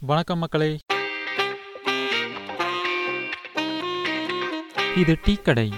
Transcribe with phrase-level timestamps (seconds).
[0.00, 0.78] வணக்கம் மக்களே.
[4.96, 5.72] இது டீ கடை.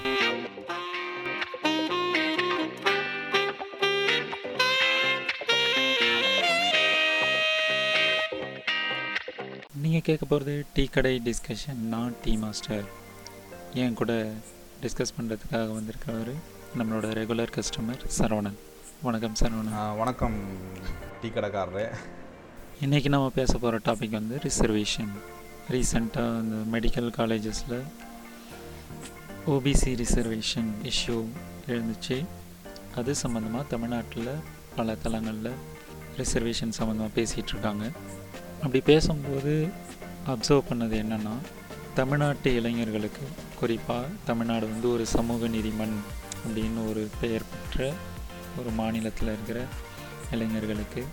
[9.74, 12.84] நீங்கள் கேட்க போகிறது டீ கடை டிஸ்கஷன் நான் டீ மாஸ்டர்
[13.74, 14.12] என் கூட
[14.82, 16.34] டிஸ்கஸ் பண்ணுறதுக்காக வந்திருக்கிறவர்
[16.78, 18.58] நம்மளோட ரெகுலர் கஸ்டமர் சரவணன்.
[19.02, 19.96] வணக்கம் சரவணன்.
[19.96, 20.40] வணக்கம்.
[21.22, 21.88] டீ கடைக்காரரே.
[22.80, 25.08] இன்றைக்கி நம்ம பேச போகிற டாபிக் வந்து ரிசர்வேஷன்
[25.70, 27.80] ரீசெண்டாக இந்த மெடிக்கல் காலேஜஸில்
[29.46, 31.16] ஓபிசி ரிசர்வேஷன் இஷ்யூ
[31.68, 32.26] எழுந்துச்சு.
[32.94, 34.30] அது சம்மந்தமாக தமிழ்நாட்டில்
[34.76, 35.52] பல தளங்களில்
[36.18, 37.90] ரிசர்வேஷன் சம்மந்தமாக பேசிகிட்டு இருக்காங்க.
[38.62, 39.68] அப்படி பேசும்போது
[40.26, 41.36] அப்சர்வ் பண்ணது என்னென்னா
[41.94, 43.26] தமிழ்நாட்டு இளைஞர்களுக்கு
[43.60, 45.96] குறிப்பாக தமிழ்நாடு வந்து ஒரு சமூக நீதிமன்
[46.46, 47.92] அப்படின்னு ஒரு பெயர் பெற்ற
[48.58, 49.64] ஒரு மாநிலத்தில் இருக்கிற
[50.30, 51.04] இளைஞர்களுக்கு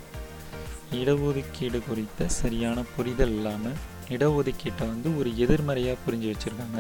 [0.92, 3.78] இடஒதுக்கீடு குறித்த சரியான புரிதல் இல்லாமல்
[4.10, 6.80] இடஒதுக்கீட்டை வந்து ஒரு எதிர்மறையாக புரிஞ்சு வச்சுருக்காங்க.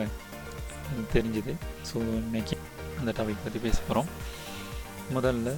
[0.89, 1.53] எனக்கு தெரிஞ்சுது.
[1.89, 2.57] ஸோ இன்றைக்கி
[2.99, 4.09] அந்த டாபிக் பற்றி பேச போகிறோம்
[5.15, 5.55] முதல்ல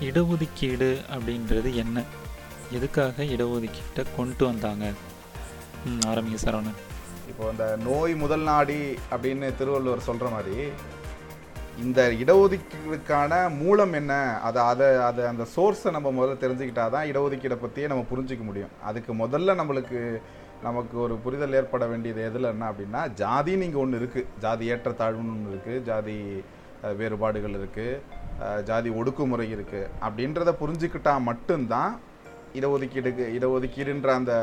[0.00, 2.04] இடஒதுக்கீடு அப்படின்றது என்ன?
[2.70, 4.92] எதுக்காக இடஒதுக்கீட்டை கொண்டு வந்தாங்க?
[6.10, 6.80] ஆரம்பிங்க சரவணன்.
[7.28, 10.68] இப்போ இந்த நோய் முதல் நாடி அப்படின்னு திருவள்ளுவர் சொல்கிற மாதிரி
[11.82, 14.12] இந்த இடஒதுக்கீடுக்கான மூலம் என்ன?
[14.48, 18.74] அதை அதை அதை அந்த சோர்ஸை நம்ம முதல்ல தெரிஞ்சுக்கிட்டா தான் இடஒதுக்கீடை பற்றியே நம்ம புரிஞ்சிக்க முடியும்.
[18.88, 20.00] அதுக்கு முதல்ல நம்மளுக்கு
[20.66, 25.52] நமக்கு ஒரு புரிதல் ஏற்பட வேண்டியது எதில் என்ன அப்படின்னா ஜாதின்னு இங்கே ஒன்று இருக்குது ஜாதி ஏற்றத்தாழ்வுன்னு ஒன்று
[25.54, 26.16] இருக்குது ஜாதி
[27.00, 31.92] வேறுபாடுகள் இருக்குது ஜாதி ஒடுக்குமுறை இருக்குது அப்படின்றத புரிஞ்சுக்கிட்டால் மட்டும்தான்
[32.54, 34.34] இடஒதுக்கீடுக்கு இடஒதுக்கீடுன்ற அந்த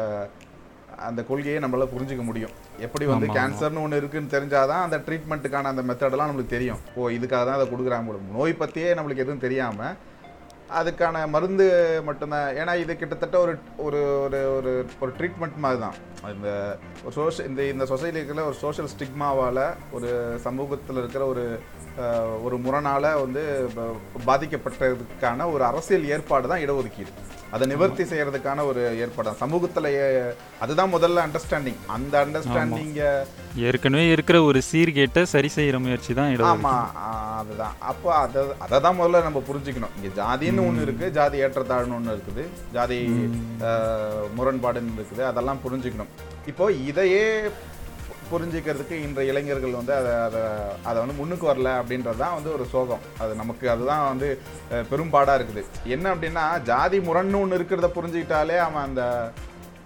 [1.07, 2.53] அந்த கொள்கையை நம்மளால புரிஞ்சுக்க முடியும்.
[2.85, 3.27] எப்படி வந்து.
[3.39, 6.81] கேன்சர்னு ஒன்று இருக்குன்னு தெரிஞ்சாதான் அந்த ட்ரீட்மெண்ட்டுக்கான அந்த மெத்தடெல்லாம் நம்மளுக்கு தெரியும்.
[6.99, 8.17] ஓ இதுக்காக தான் அதை கொடுக்குறாங்க.
[8.37, 10.09] நோய் பற்றியே நம்மளுக்கு எதுவும் தெரியாமல்
[10.79, 11.65] அதுக்கான மருந்து
[12.07, 12.49] மட்டும்தான்.
[12.59, 13.53] ஏன்னா இது கிட்டத்தட்ட ஒரு
[13.85, 14.71] ஒரு ஒரு ஒரு
[15.03, 15.97] ஒரு ட்ரீட்மெண்ட் மாதிரி தான்
[16.35, 16.51] இந்த
[17.05, 19.63] ஒரு சோஷ இந்த இந்த சொசைட்டிக்குள்ள ஒரு சோஷியல் ஸ்டிக்மாவால்
[19.97, 20.11] ஒரு
[20.45, 21.43] சமூகத்தில் இருக்கிற ஒரு
[22.45, 23.43] ஒரு முரணால் வந்து
[24.29, 27.13] பாதிக்கப்பட்டதுக்கான ஒரு அரசியல் ஏற்பாடு தான் இடஒதுக்கீடு.
[27.51, 29.31] அதை நிவர்த்தி செய்யறதுக்கான ஒரு ஏற்பாடு.
[29.39, 29.87] சமூகத்தில்
[30.61, 33.09] அதுதான் முதல்ல அண்டர்ஸ்டாண்டிங் அந்த அண்டர்ஸ்டாண்டிங்கை
[33.65, 37.09] ஏற்கனவே இருக்கிற ஒரு சீர்கேட்டை சரி செய்கிற முயற்சி தான் ஆமா இடஒதுக்கீடு ஆ,
[37.41, 37.75] அதுதான்.
[37.91, 39.95] அப்போ அதை அதை தான் முதல்ல நம்ம புரிஞ்சுக்கணும்.
[39.97, 42.99] இங்க ஜாதின்னு ஒன்று இருக்கு ஜாதி ஏற்றத்தாழ்வுன்னு ஒன்று இருக்குது ஜாதி
[44.37, 46.11] முரண்பாடுன்னு இருக்குது அதெல்லாம் புரிஞ்சுக்கணும்.
[46.47, 47.25] இப்போ இதையே
[48.33, 50.41] புரிஞ்சுக்கிறதுக்கு இன்றைய இளைஞர்கள் வந்து அதை அதை
[50.89, 53.05] அதை வந்து முன்னுக்கு வரல அப்படின்றது தான் வந்து ஒரு சோகம்.
[53.23, 54.29] அது நமக்கு அதுதான் வந்து
[54.91, 55.63] பெரும்பாடாக இருக்குது.
[55.95, 59.03] என்ன அப்படின்னா ஜாதி முரண்னு ஒன்று இருக்கிறத புரிஞ்சுக்கிட்டாலே அவன் அந்த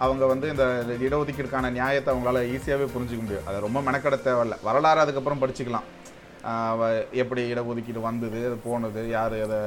[0.04, 0.64] அவங்க வந்து இந்த
[1.06, 3.46] இடஒதுக்கீடுக்கான நியாயத்தை அவங்களால ஈஸியாகவே புரிஞ்சுக்க முடியும்.
[3.50, 4.56] அதை ரொம்ப மெனக்கட தேவையில்ல.
[4.68, 5.86] வரலாறு அதுக்கப்புறம் படிச்சுக்கலாம்.
[7.20, 9.58] எப்படி இடஒதுக்கீடு வந்தது அது போனது யார் அதை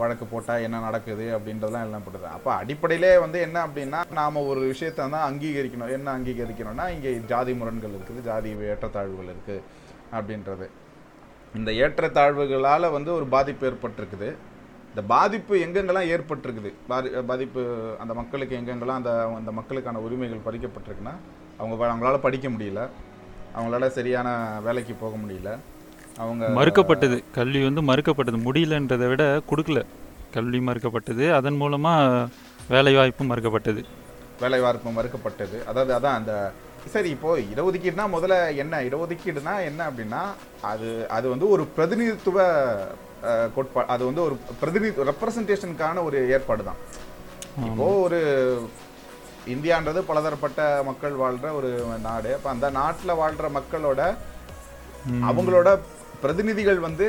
[0.00, 5.02] வழக்கு போட்டால் என்ன நடக்குது அப்படின்றதெல்லாம் எல்லாம் படுது அப்போ அடிப்படையிலே வந்து என்ன அப்படின்னா நாம் ஒரு விஷயத்தை
[5.14, 5.92] தான் அங்கீகரிக்கணும்.
[5.96, 9.64] என்ன அங்கீகரிக்கணும்னா இங்கே ஜாதி முரண்கள் இருக்குது ஜாதி ஏற்றத்தாழ்வுகள் இருக்குது
[10.18, 10.68] அப்படின்றது.
[11.58, 14.30] இந்த ஏற்றத்தாழ்வுகளால் வந்து ஒரு பாதிப்பு ஏற்பட்டிருக்குது.
[14.92, 16.70] இந்த பாதிப்பு எங்கெங்கெல்லாம் ஏற்பட்டிருக்குது?
[16.92, 17.60] பாதி பாதிப்பு
[18.02, 21.14] அந்த மக்களுக்கு எங்கெங்கெல்லாம் அந்த அந்த மக்களுக்கான உரிமைகள் பறிக்கப்பட்டிருக்குன்னா
[21.58, 22.82] அவங்க அவங்களால படிக்க முடியல.
[23.56, 24.28] அவங்களால சரியான
[24.66, 25.50] வேலைக்கு போக முடியல.
[26.22, 27.18] அவங்க மறுக்கப்பட்டது.
[27.38, 28.38] கல்வி வந்து மறுக்கப்பட்டது.
[28.46, 29.80] முடியலன்றதை விட கொடுக்கல.
[30.36, 31.24] கல்வி மறுக்கப்பட்டது.
[31.38, 32.28] அதன் மூலமாக
[32.74, 33.80] வேலைவாய்ப்பு மறுக்கப்பட்டது.
[34.42, 35.56] வேலைவாய்ப்பு மறுக்கப்பட்டது.
[35.70, 36.34] அதாவது அதான் அந்த
[36.92, 38.74] சரி இப்போ இடஒதுக்கீடுனா முதல்ல என்ன?
[38.86, 40.22] இடஒதுக்கீடுனா என்ன அப்படின்னா
[40.70, 42.46] அது அது வந்து ஒரு பிரதிநிதித்துவ
[43.56, 46.80] கோட்பா அது வந்து ஒரு பிரதிநிதி ரெப்ரசன்டேஷனுக்கான ஒரு ஏற்பாடு தான்.
[47.68, 48.20] இப்போ ஒரு
[49.54, 51.70] இந்தியான்றது பலதரப்பட்ட மக்கள் வாழ்ற ஒரு
[52.08, 52.30] நாடு.
[52.36, 54.00] அப்ப அந்த நாட்டுல வாழ்ற மக்களோட.
[55.28, 55.68] அவங்களோட
[56.22, 57.06] பிரதிநிதிகள் வந்து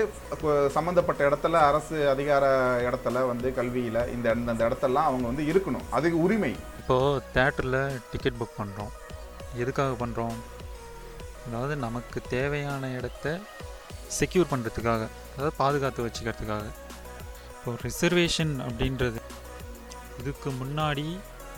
[0.75, 2.45] சம்மந்தப்பட்ட இடத்துல அரசு அதிகார
[2.87, 5.85] இடத்துல வந்து கல்வியில் இந்த அந்தந்த இடத்தெல்லாம் அவங்க வந்து இருக்கணும்.
[5.97, 6.51] அதுக்கு உரிமை.
[6.81, 7.81] இப்போது தேட்டரில்
[8.11, 8.93] டிக்கெட் புக் பண்ணுறோம்
[9.63, 10.37] எதுக்காக பண்ணுறோம்
[11.47, 13.35] அதாவது நமக்கு தேவையான இடத்த
[14.17, 15.03] செக்யூர் பண்ணுறதுக்காக
[15.33, 16.65] அதாவது பாதுகாத்து வச்சுக்கிறதுக்காக.
[17.57, 19.21] இப்போ ரிசர்வேஷன் அப்படின்றது
[20.21, 21.05] இதுக்கு முன்னாடி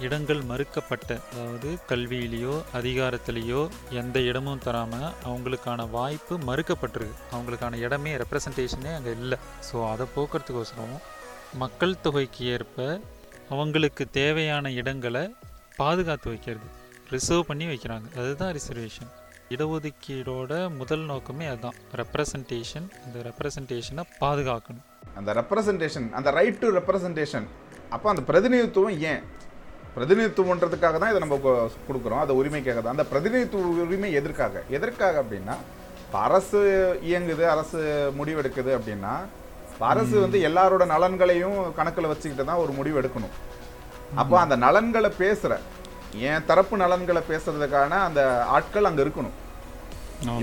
[0.05, 3.61] இடங்கள் மறுக்கப்பட்ட அதாவது கல்வியிலேயோ அதிகாரத்திலேயோ
[4.01, 7.17] எந்த இடமும் தராமல் அவங்களுக்கான வாய்ப்பு மறுக்கப்பட்டிருக்கு.
[7.35, 9.37] அவங்களுக்கான இடமே ரெப்ரசன்டேஷனே அங்கே இல்லை.
[9.67, 10.95] ஸோ அதை போக்குறதுக்கோசரம்
[11.63, 13.01] மக்கள் தொகைக்கு ஏற்ப
[13.53, 15.23] அவங்களுக்கு தேவையான இடங்களை
[15.81, 16.67] பாதுகாத்து வைக்கிறது.
[17.13, 18.07] ரிசர்வ் பண்ணி வைக்கிறாங்க.
[18.19, 19.11] அதுதான் ரிசர்வேஷன்
[19.53, 24.85] இடஒதுக்கீடோட முதல் நோக்கமே அதுதான் ரெப்ரசன்டேஷன் அந்த ரெப்ரசன்டேஷனை பாதுகாக்கணும்.
[25.19, 27.47] அந்த ரெப்ரசன்டேஷன் அந்த ரைட் டு ரெப்ரசன்டேஷன்
[27.95, 29.21] அப்போ அந்த பிரதிநிதித்துவம் ஏன்?
[29.95, 31.37] பிரதிநிதித்துவன்றதுக்காக தான் இதை நம்ம
[31.87, 32.21] கொடுக்குறோம்.
[32.23, 34.63] அந்த உரிமைக்காக தான் அந்த பிரதிநிதித்துவ உரிமை எதற்காக?
[34.77, 35.55] எதற்காக அப்படின்னா
[36.05, 36.59] இப்ப அரசு
[37.09, 37.79] இயங்குது அரசு
[38.17, 39.13] முடிவெடுக்குது அப்படின்னா
[39.91, 43.33] அரசு வந்து எல்லாரோட நலன்களையும் கணக்கில் வச்சுக்கிட்டு தான் ஒரு முடிவு எடுக்கணும்.
[44.21, 45.53] அப்போ அந்த நலன்களை பேசுற
[46.27, 48.21] என் தரப்பு நலன்களை பேசுறதுக்கான அந்த
[48.57, 49.35] ஆட்கள் அங்க இருக்கணும்.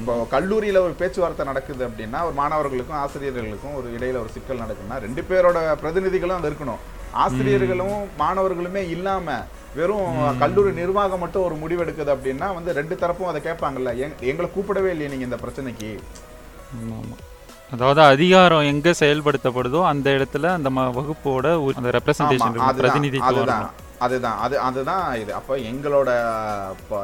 [0.01, 5.23] இப்போ கல்லூரியில ஒரு பேச்சுவார்த்தை நடக்குது அப்படின்னா ஒரு மாணவர்களுக்கும் ஆசிரியர்களுக்கும் ஒரு இடையில ஒரு சிக்கல் நடக்குதுன்னா ரெண்டு
[5.31, 6.83] பேரோட பிரதிநிதிகளும் அங்க இருக்கணும்.
[7.12, 9.26] ஆசிரியர்களும் மாணவர்களுமே இல்லாம
[9.75, 13.91] வெறும் கல்லூரி நிர்வாகம் மட்டும் ஒரு முடிவெடுக்குது அப்படின்னா வந்து ரெண்டு தரப்பும் அதை கேட்பாங்கல்ல.
[13.99, 15.91] எங்- எங்களை கூப்பிடவே இல்லையே நீங்க இந்த பிரச்சனைக்கு.
[17.70, 23.38] அதாவது அதிகாரம் எங்க செயல்படுத்தப்படுதோ அந்த இடத்துல அந்த வகுப்போட அந்த ரெப்ரசன்டேஷன் அதுதான், பிரதிநிதித்துவம்
[23.99, 25.35] அதுதான் அது அதுதான் இது.
[25.35, 26.11] அப்ப எங்களோட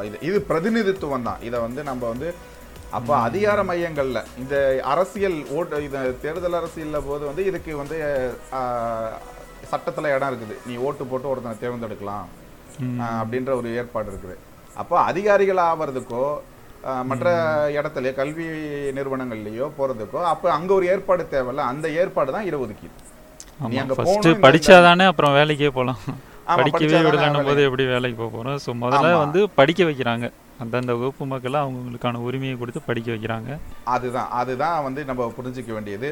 [0.03, 1.37] இது இது பிரதிநிதித்துவம் தான்.
[1.41, 2.29] இதை வந்து நம்ம வந்து
[2.91, 7.97] அப்ப அதிகார மையங்கள்ல இந்த அரசியல் ஓட்டு இந்த தேர்தல் அரசியல்ல போது வந்து இதுக்கு வந்து
[9.71, 10.55] சட்டத்துல இடம் இருக்குது.
[10.69, 12.27] நீ ஓட்டு போட்டு ஒருத்தனை தேர்ந்தெடுக்கலாம்.
[13.21, 14.37] அப்படின்ற ஒரு ஏற்பாடு இருக்குது.
[14.81, 16.23] அப்போ அதிகாரிகள் ஆவறதுக்கோ
[17.09, 17.29] மற்ற
[17.77, 18.45] இடத்துல கல்வி
[18.97, 21.63] நிறுவனங்கள்லயோ போறதுக்கோ அப்ப அங்க ஒரு ஏற்பாடு தேவையில்ல.
[21.71, 22.97] அந்த ஏற்பாடு தான் இடஒதுக்கீடு
[23.71, 23.95] நீ அங்க
[24.45, 25.99] படிச்சாதானே அப்புறம் வேலைக்கே போலாம்.
[26.49, 27.61] ஆமா, படிக்கவே விடலன்னும் போது.
[27.67, 28.59] எப்படி வேலைக்கு போக போறோம்?
[28.65, 29.09] ஸோ முதல்ல.
[29.23, 30.27] வந்து படிக்க வைக்கிறாங்க.
[30.63, 33.51] அந்தந்த வகுப்பு மக்களை அவங்களுக்கான உரிமையை கொடுத்து படிக்க வைக்கிறாங்க.
[33.95, 36.09] அதுதான் அதுதான் வந்து நம்ம புரிஞ்சுக்க வேண்டியது.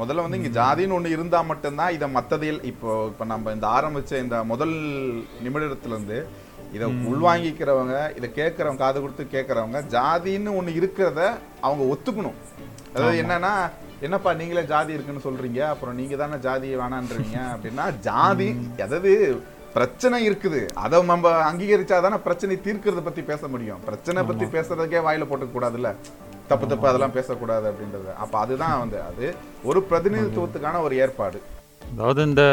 [0.00, 4.38] முதல்ல வந்து இங்க ஜாதின்னு ஒண்ணு இருந்தா மட்டும்தான் இதை மத்ததில் இப்போ இப்போ நம்ம இந்த ஆரம்பிச்ச இந்த
[4.52, 4.76] முதல்
[5.46, 6.18] நிமிடத்துல இருந்து
[6.76, 11.20] இதை உள்வாங்கிக்கிறவங்க இதை கேட்கறவங்க காது கொடுத்து கேட்கறவங்க ஜாதின்னு ஒண்ணு இருக்கிறத
[11.66, 12.38] அவங்க ஒத்துக்கணும்.
[12.94, 13.54] அதாவது என்னன்னா
[14.06, 18.48] என்னப்பா நீங்களே ஜாதி இருக்குன்னு சொல்றீங்க அப்புறம் நீங்க தானே ஜாதி வேணான்றீங்க அப்படின்னா ஜாதி
[18.86, 19.12] அதாவது
[19.76, 20.60] பிரச்சனை இருக்குது.
[20.84, 23.82] அதை நம்ம அங்கீகரிச்சா தானே பிரச்சனை தீர்க்கறத பத்தி பேச முடியும்.
[23.88, 25.90] பிரச்சனை பத்தி பேசுறதுக்கே வாயில போட்டுக்க கூடாதுல்ல?
[26.50, 28.10] தப்பு தப்பு அதெல்லாம் பேசக்கூடாது அப்படின்றது.
[28.22, 29.26] அப்ப அதுதான் வந்து அது
[29.70, 31.38] ஒரு பிரதிநிதித்துவத்துக்கான ஒரு ஏற்பாடு.
[31.90, 32.44] அதாவது இந்த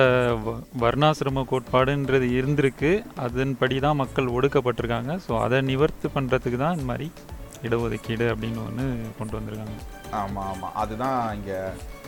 [0.83, 2.91] வர்ணாசிரம கோட்பாடுன்றது இருந்திருக்கு.
[3.25, 5.13] அதன்படி தான் மக்கள் ஒடுக்கப்பட்டிருக்காங்க.
[5.25, 7.07] ஸோ அதை நிவர்த்தி பண்ணுறதுக்கு தான் இந்த மாதிரி
[7.67, 8.85] இடஒதுக்கீடு அப்படின்னு ஒன்று
[9.19, 9.77] கொண்டு வந்திருக்காங்க.
[10.21, 10.69] ஆமா ஆமா.
[10.83, 11.51] அதுதான் இங்க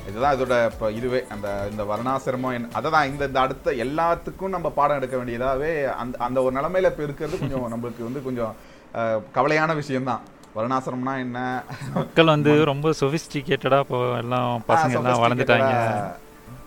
[0.10, 5.16] இதுதான் இதோட இப்ப இதுவே அந்த இந்த வர்ணாசிரமம் அததான் இந்த இந்த அடுத்த எல்லாத்துக்கும் நம்ம பாடம் எடுக்க
[5.18, 5.72] வேண்டியதாவே
[6.02, 8.54] அந்த அந்த ஒரு நிலைமையில இப்ப இருக்கிறது கொஞ்சம் நம்மளுக்கு வந்து கொஞ்சம்
[9.38, 10.24] கவலையான விஷயம்தான்.
[10.58, 11.40] வர்ணாசிரமம்னா என்ன?
[11.96, 15.74] மக்கள் வந்து ரொம்ப சொபிஸ்டிகேட்டடாக இப்போ எல்லாம் பசங்க எல்லாம் வளர்ந்துட்டாங்க.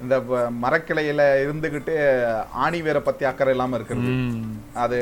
[0.04, 0.16] இந்த
[0.64, 1.94] மரக்கிளையில இருந்துகிட்டு
[2.64, 4.12] ஆணி வேற பத்தி அக்கறை இல்லாம இருக்கிறது.
[4.84, 4.98] அது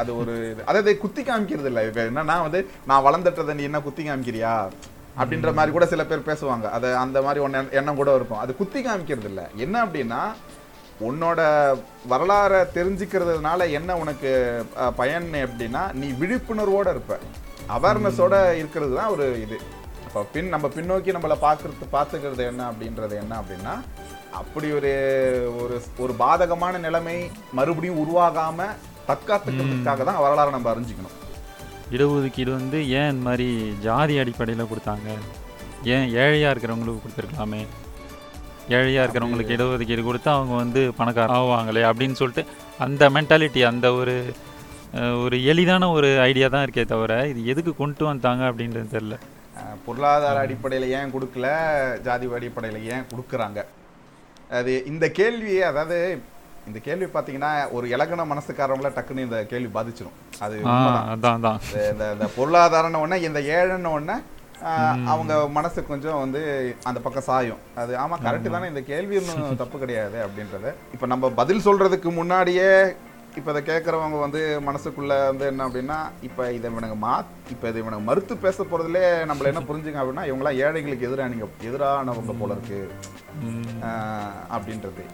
[0.00, 0.34] அது ஒரு.
[0.68, 4.54] அதாவது குத்தி காமிக்கிறது இல்ல இப்ப என்னன்னா வந்து நான் வளர்ந்துட்டதை நீ என்ன குத்தி காமிக்கிறியா?
[5.20, 6.66] அப்படின்ற மாதிரி கூட சில பேர் பேசுவாங்க.
[6.76, 8.42] அது அந்த மாதிரி ஒன்று எண்ணம் கூட இருக்கும்.
[8.44, 10.20] அது குத்தி காமிக்கிறது இல்லை என்ன அப்படின்னா
[11.08, 11.40] உன்னோட
[12.12, 14.30] வரலாறை தெரிஞ்சுக்கிறதுனால என்ன உனக்கு
[15.00, 17.18] பயன் அப்படின்னா நீ விழிப்புணர்வோடு இருப்ப.
[17.76, 19.58] அவேர்னஸோட இருக்கிறது தான் ஒரு இது.
[20.06, 23.74] அப்போ பின் நம்ம பின்னோக்கி நம்மளை பார்க்கறது பார்த்துக்கிறது என்ன அப்படின்றது என்ன அப்படின்னா
[24.40, 24.92] அப்படி ஒரு
[25.62, 27.16] ஒரு ஒரு பாதகமான நிலைமை
[27.58, 28.76] மறுபடியும் உருவாகாமல்
[29.10, 31.16] தற்காத்துக்கிறதுக்காக தான் வரலாறை நம்ம அறிஞ்சிக்கணும்.
[31.94, 33.46] இடஒதுக்கீடு வந்து ஏன் இந்த மாதிரி
[33.86, 35.08] ஜாதி அடிப்படையில் கொடுத்தாங்க?
[35.94, 37.62] ஏன் ஏழையாக இருக்கிறவங்களுக்கு கொடுத்துருக்கலாமே?
[38.76, 42.44] ஏழையாக இருக்கிறவங்களுக்கு இடஒதுக்கீடு கொடுத்தா அவங்க வந்து பணக்கார ஆவாங்களே அப்படின்னு சொல்லிட்டு
[42.86, 44.16] அந்த மென்டாலிட்டி அந்த ஒரு
[45.24, 49.16] ஒரு எளிதான ஒரு ஐடியா தான் இருக்கே தவிர இது எதுக்கு கொண்டு வந்தாங்க அப்படின்றது தெரில
[49.86, 51.46] பொருளாதார அடிப்படையில் ஏன் கொடுக்கல?
[52.06, 53.60] ஜாதி அடிப்படையில் ஏன் கொடுக்குறாங்க?
[54.58, 55.98] அது இந்த கேள்வியே அதாவது
[56.68, 60.56] இந்த கேள்வி பார்த்தீங்கன்னா ஒரு இலக்கண மனசுக்காரங்கள டக்குன்னு இந்த கேள்வி பாதிச்சிடும் அது
[61.88, 64.16] இந்த- இந்த பொருளாதாரம்னு உடனே இந்த ஏழைன்னு
[64.62, 64.78] ஆஹ்,
[65.10, 66.40] அவங்க மனசு கொஞ்சம் வந்து
[66.84, 67.60] அந்த பக்கம் சாயும்.
[67.76, 70.70] அது ஆமா கரெக்ட் தானே இந்த கேள்வி ஒன்றும் தப்பு கிடையாது அப்படின்றது.
[70.94, 72.70] இப்போ நம்ம பதில் சொல்றதுக்கு முன்னாடியே
[73.36, 77.12] இப்போ இதை கேட்குறவங்க வந்து மனசுக்குள்ள வந்து என்ன அப்படின்னா இப்போ இதை இவனுங்க மா
[77.50, 82.34] இப்போ இதை இவனுங்க மறுத்து பேச போறதுலே நம்மள என்ன புரிஞ்சுங்க அப்படின்னா இவங்களாம் ஏழைகளுக்கு எதிராக நீங்க எதிரானவங்க
[82.40, 82.80] போல இருக்கு.
[84.50, 85.04] அப்படின்றது.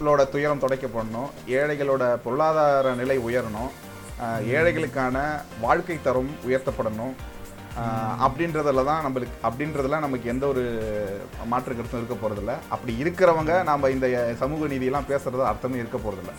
[0.00, 3.70] ஏழைகளோட துயரம் துடைக்கப்படணும் ஏழைகளோட பொருளாதார நிலை உயரணும்
[4.46, 7.12] ஏழைகளுக்கான வாழ்க்கை தரம் உயர்த்தப்படணும்.
[8.20, 10.62] அப்படின்றதுல தான் நம்மளுக்கு அப்படின்றதுல நமக்கு எந்த ஒரு
[11.46, 12.54] மாற்று கருத்தும் இருக்க போறதில்ல.
[12.68, 16.32] அப்படி இருக்கிறவங்க நம்ம இந்த சமூக நீதியெல்லாம் பேசுறது அர்த்தமே இருக்க போறதில்ல.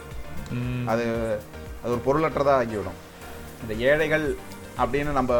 [0.53, 0.87] ம்.
[0.87, 1.03] அது
[1.83, 2.97] அது ஒரு பொருளற்றதாக ஆகிவிடும்.
[3.61, 4.35] இந்த ஏழைகள்
[4.77, 5.33] அப்படின்னு நம்ம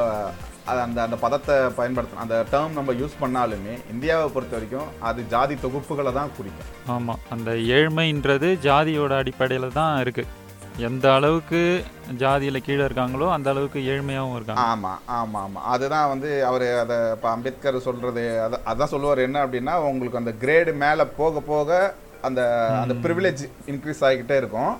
[0.70, 2.24] அது அந்த அந்த பதத்தை பயன்படுத்தணும்.
[2.24, 6.72] அந்த டேர்ம் நம்ம யூஸ் பண்ணாலுமே இந்தியாவை பொறுத்த வரைக்கும் அது ஜாதி தொகுப்புகளை தான் குறிக்கும்.
[6.96, 10.44] ஆமாம் அந்த ஏழ்மைன்றது ஜாதியோட அடிப்படையில் தான் இருக்குது
[10.88, 11.60] எந்த அளவுக்கு
[12.22, 14.64] ஜாதியில் கீழே இருக்காங்களோ அந்த அளவுக்கு ஏழ்மையாகவும் இருக்காங்க.
[14.72, 15.60] ஆமா ஆமா ஆமா.
[15.74, 20.74] அதுதான் வந்து அவர் அதை இப்போ அம்பேத்கர் சொல்றது அத அதான் சொல்லுவார் என்ன அப்படின்னா உங்களுக்கு அந்த கிரேடு
[20.84, 21.70] மேலே போக போக
[22.28, 22.42] அந்த
[22.82, 24.74] அந்த ப்ரிவிலேஜ் இன்க்ரீஸ் ஆகிக்கிட்டே இருக்கும்.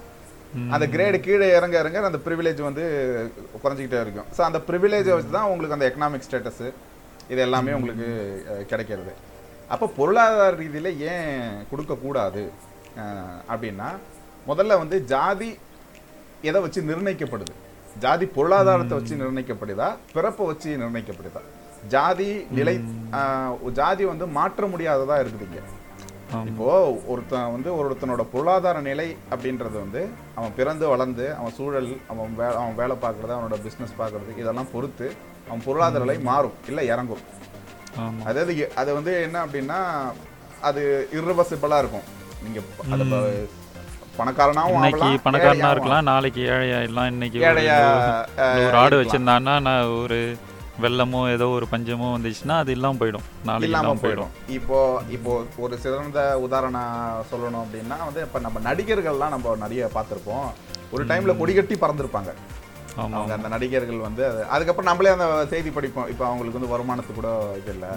[0.72, 2.84] அந்த கிரேடு கீழே இறங்க இறங்க அந்த ப்ரிவிலேஜ் வந்து
[3.64, 4.28] குறைஞ்சிக்கிட்டே இருக்கும்.
[4.36, 6.68] ஸோ அந்த ப்ரிவிலேஜை வச்சு தான் உங்களுக்கு அந்த எக்கனாமிக் ஸ்டேட்டஸு
[7.30, 8.08] இது எல்லாமே உங்களுக்கு
[8.70, 9.14] கிடைக்கிறது.
[9.70, 11.38] அப்போ பொருளாதார ரீதியில் ஏன்
[11.70, 12.44] கொடுக்கக்கூடாது
[13.04, 13.88] அஹ், அப்படின்னா
[14.46, 15.50] முதல்ல வந்து ஜாதி
[16.44, 17.54] எதை வச்சு நிர்ணயிக்கப்படுது?
[18.00, 19.88] ஜாதி பொருளாதாரத்தை வச்சு நிர்ணயிக்கப்படுதா?
[20.14, 21.42] பிறப்பை வச்சு நிர்ணயிக்கப்படுதா?
[21.90, 22.76] ஜாதி நிலை
[23.18, 25.64] ஆஹ், ஜாதி வந்து மாற்ற முடியாததா இருக்குது இங்கே.
[26.46, 32.46] இப்போ ஒருத்தன் வந்து ஒருத்தனோட பொருளாதார நிலை அப்படின்றது வந்து அவன் பிறந்து வளர்ந்து அவன் சூழல் அவன் வே
[32.46, 35.14] அவன் வேலை பார்க்குறது அவனோட பிஸ்னஸ் பார்க்குறது இதெல்லாம் பொறுத்து
[35.48, 37.24] அவன் பொருளாதார நிலை மாறும் இல்லை இறங்கும்.
[38.24, 39.80] அதாவது அது வந்து என்ன அப்படின்னா
[40.62, 42.08] அது irreversible-ஆ இருக்கும்.
[42.44, 43.48] நீங்க ப- அது
[44.18, 47.78] பணக்காரனாவும் இன்னைக்கு ஆகலாம், பணக்காரனா இருக்கலாம் நாளைக்கு ஏழையாயிடலாம் இன்னைக்கு ஒரு- ஏழையா
[48.56, 50.20] ஒரு ஒரு ஆடு வச்சிருந்தான்னா நான் ஒரு
[50.82, 53.24] வெள்ளமோ ஏதோ ஒரு பஞ்சமோ வந்துச்சுன்னா அது இல்லாம போயிடும்.
[53.44, 54.52] நாளைக்கு இல்லாம இல்லாம போயிடும்.
[54.52, 60.52] இப்போ இப்போ ஒரு சிறந்த உதாரணம் சொல்லணும் அப்படின்னா வந்து இப்ப நம்ம நடிகர்கள்லாம் நம்ம நிறைய பார்த்திருப்போம்.
[60.92, 62.34] ஒரு டைம்ல கொடிகட்டி பறந்துருப்பாங்க.
[62.96, 66.08] அவங்க அந்த நடிகர்கள் வந்து அது- அதுக்கப்புறம் நம்மளே அந்த செய்தி படிப்போம்.
[66.08, 67.90] இப்போ அவங்களுக்கு வந்து வருமானத்துக்கு கூட இது இல்லை.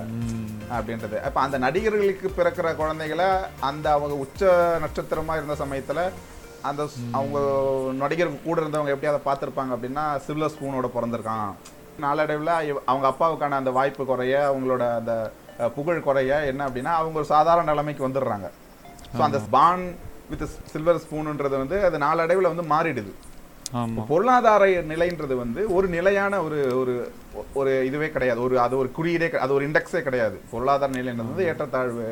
[0.70, 1.20] அப்படின்றது.
[1.20, 3.24] அப்போ அந்த நடிகர்களுக்கு பிறக்கிற குழந்தைகளை
[3.60, 6.10] அந்த அவங்க உச்ச நட்சத்திரமா இருந்த சமயத்துல
[6.62, 7.40] அந்த அவங்க
[7.92, 11.54] நடிகர் கூட இருந்தவங்க எப்படி அதை பார்த்துருப்பாங்க அப்படின்னா சில்வர் ஸ்பூனோட பிறந்திருக்கான்.
[12.04, 12.52] நாளடைவில்
[12.90, 15.12] அவங்க அப்பாவுக்கான அந்த வாய்ப்பு குறைய அவங்களோட அந்த
[15.76, 18.48] புகழ் குறைய என்ன அப்படின்னா அவங்க ஒரு சாதாரண நிலைமைக்கு வந்துடுறாங்க.
[19.14, 19.84] ஸோ அந்த பான்
[20.30, 23.12] வித் சில்வர் ஸ்பூனுன்றது வந்து அது நாளடைவில் வந்து மாறிடுது.
[24.10, 26.94] பொருளாதார நிலைன்றது வந்து ஒரு நிலையான ஒரு ஒரு
[27.60, 28.40] ஒரு இதுவே கிடையாது.
[28.46, 30.36] ஒரு அது ஒரு குறியீடே அது ஒரு இண்டெக்ஸே கிடையாது.
[30.52, 32.06] பொருளாதார நிலைன்றது வந்து ஏற்றத்தாழ்வு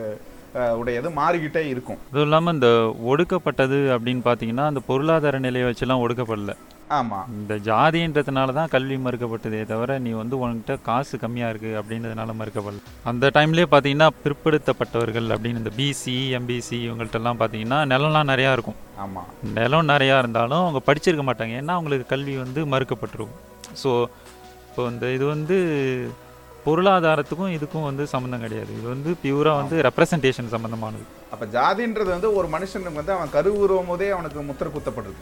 [0.81, 1.99] உடையது மாறிக்கிட்டே இருக்கும்.
[2.11, 2.69] அதுவும் இல்லாம இந்த
[3.13, 6.55] ஒடுக்கப்பட்டது அப்படின்னு பாத்தீங்கன்னா அந்த பொருளாதார நிலையை வச்செல்லாம் ஒடுக்கப்படல.
[6.91, 7.19] ஆமா.
[7.37, 12.83] இந்த ஜாதின்றதுனால தான் கல்வி மறுக்கப்பட்டதே தவிர நீ வந்து உன்கிட்ட காசு கம்மியா இருக்கு அப்படின்றதுனால மறுக்கப்படல.
[13.11, 18.79] அந்த டைம்லயே பாத்தீங்கன்னா பிற்படுத்தப்பட்டவர்கள் அப்படின்னு இந்த பிசி எம்பிசி இவங்கள்ட்ட எல்லாம் பாத்தீங்கன்னா நிலம்லாம் நிறையா இருக்கும்.
[19.05, 19.23] ஆமா.
[19.57, 21.57] நிலம் நிறையா இருந்தாலும் அவங்க படிச்சிருக்க மாட்டாங்க.
[21.63, 23.43] ஏன்னா அவங்களுக்கு கல்வி வந்து மறுக்கப்பட்டிருக்கும்.
[23.83, 23.91] ஸோ
[24.69, 25.57] இப்போ இந்த இது வந்து
[26.67, 28.71] பொருளாதாரத்துக்கும் இதுக்கும் வந்து சம்மந்தம் கிடையாது.
[28.79, 34.09] இது வந்து பியூராக வந்து ரெப்ரசன்டேஷன் சம்மந்தமானது அப்ப ஜாதின்றது வந்து ஒரு மனுஷனுக்கு வந்து அவன் கருவுறும் போதே
[34.17, 35.21] அவனுக்கு முத்திர குத்தப்படுது.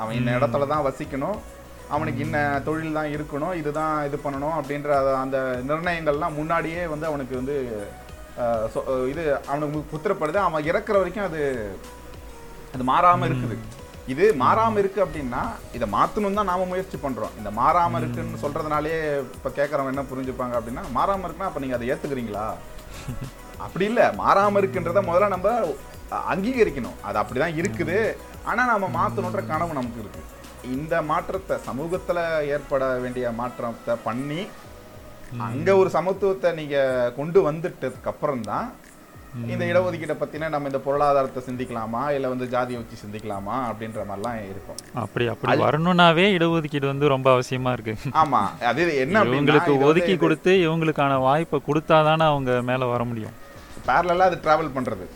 [0.00, 1.38] அவன் இந்த இடத்துல தான் வசிக்கணும்.
[1.94, 3.54] அவனுக்கு இன்ன தொழில் தான் இருக்கணும்.
[3.60, 4.90] இதுதான் இது பண்ணணும் அப்படின்ற
[5.24, 5.38] அந்த
[5.70, 7.56] நிர்ணயங்கள்லாம் முன்னாடியே வந்து அவனுக்கு வந்து
[9.12, 11.40] இது அவனுக்கு குத்திரப்படுது அவன் இறக்குற வரைக்கும் அது
[12.74, 13.56] அது மாறாம இருக்குது.
[14.12, 15.42] இது மாறாம இருக்கு அப்படின்னா
[15.76, 17.36] இதை மாத்தணும் தான் நாம முயற்சி பண்றோம்.
[17.40, 18.96] இந்த மாறாம இருக்குன்னு சொல்றதுனாலே
[19.36, 22.46] இப்ப கேட்கறவங்க என்ன புரிஞ்சுப்பாங்க அப்படின்னா மாறாம இருக்குன்னா அப்ப நீங்க அதை ஏத்துக்கிறீங்களா?
[23.64, 24.02] அப்படி இல்ல.
[24.22, 25.48] மாறாம இருக்குன்றத முதல்ல நம்ம
[26.32, 26.98] அங்கீகரிக்கணும்.
[27.08, 27.98] அது அப்படிதான் இருக்குது.
[28.50, 30.22] ஆனா நம்ம மாத்தணுன்ற கனவு நமக்கு இருக்கு.
[30.76, 32.18] இந்த மாற்றத்தை சமூகத்துல
[32.54, 34.40] ஏற்பட வேண்டிய மாற்றத்தை பண்ணி
[35.48, 36.76] அங்க ஒரு சமத்துவத்தை நீங்க
[37.18, 38.66] கொண்டு வந்துட்டதுக்கு அப்புறம் தான்
[39.52, 44.78] இந்த இடஒதுக்கீட்டை பத்தின நம்ம இந்த பொருளாதாரத்தை சிந்திக்கலாமா இல்ல வந்து ஜாதியை வச்சு சிந்திக்கலாமா அப்படின்ற மாதிரிலாம் இருக்கும்.
[45.02, 47.94] அப்படி அப்படி வரணும்னாவே இடஒதுக்கீடு வந்து ரொம்ப அவசியமா இருக்கு.
[48.22, 53.36] ஆமா அது என்ன இவங்களுக்கு ஒதுக்கி கொடுத்து இவங்களுக்கான வாய்ப்பை கொடுத்தாதானே அவங்க மேலே வர முடியும்.
[53.90, 55.06] Parallel-ஆ அது டிராவல் பண்றது.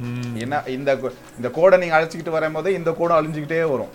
[0.00, 3.88] ம், என்ன இந்த இந்த கோடை நீங்க அழைச்சிக்கிட்டு வரும்போது இந்த கோடை அழிஞ்சுக்கிட்டே வரும்.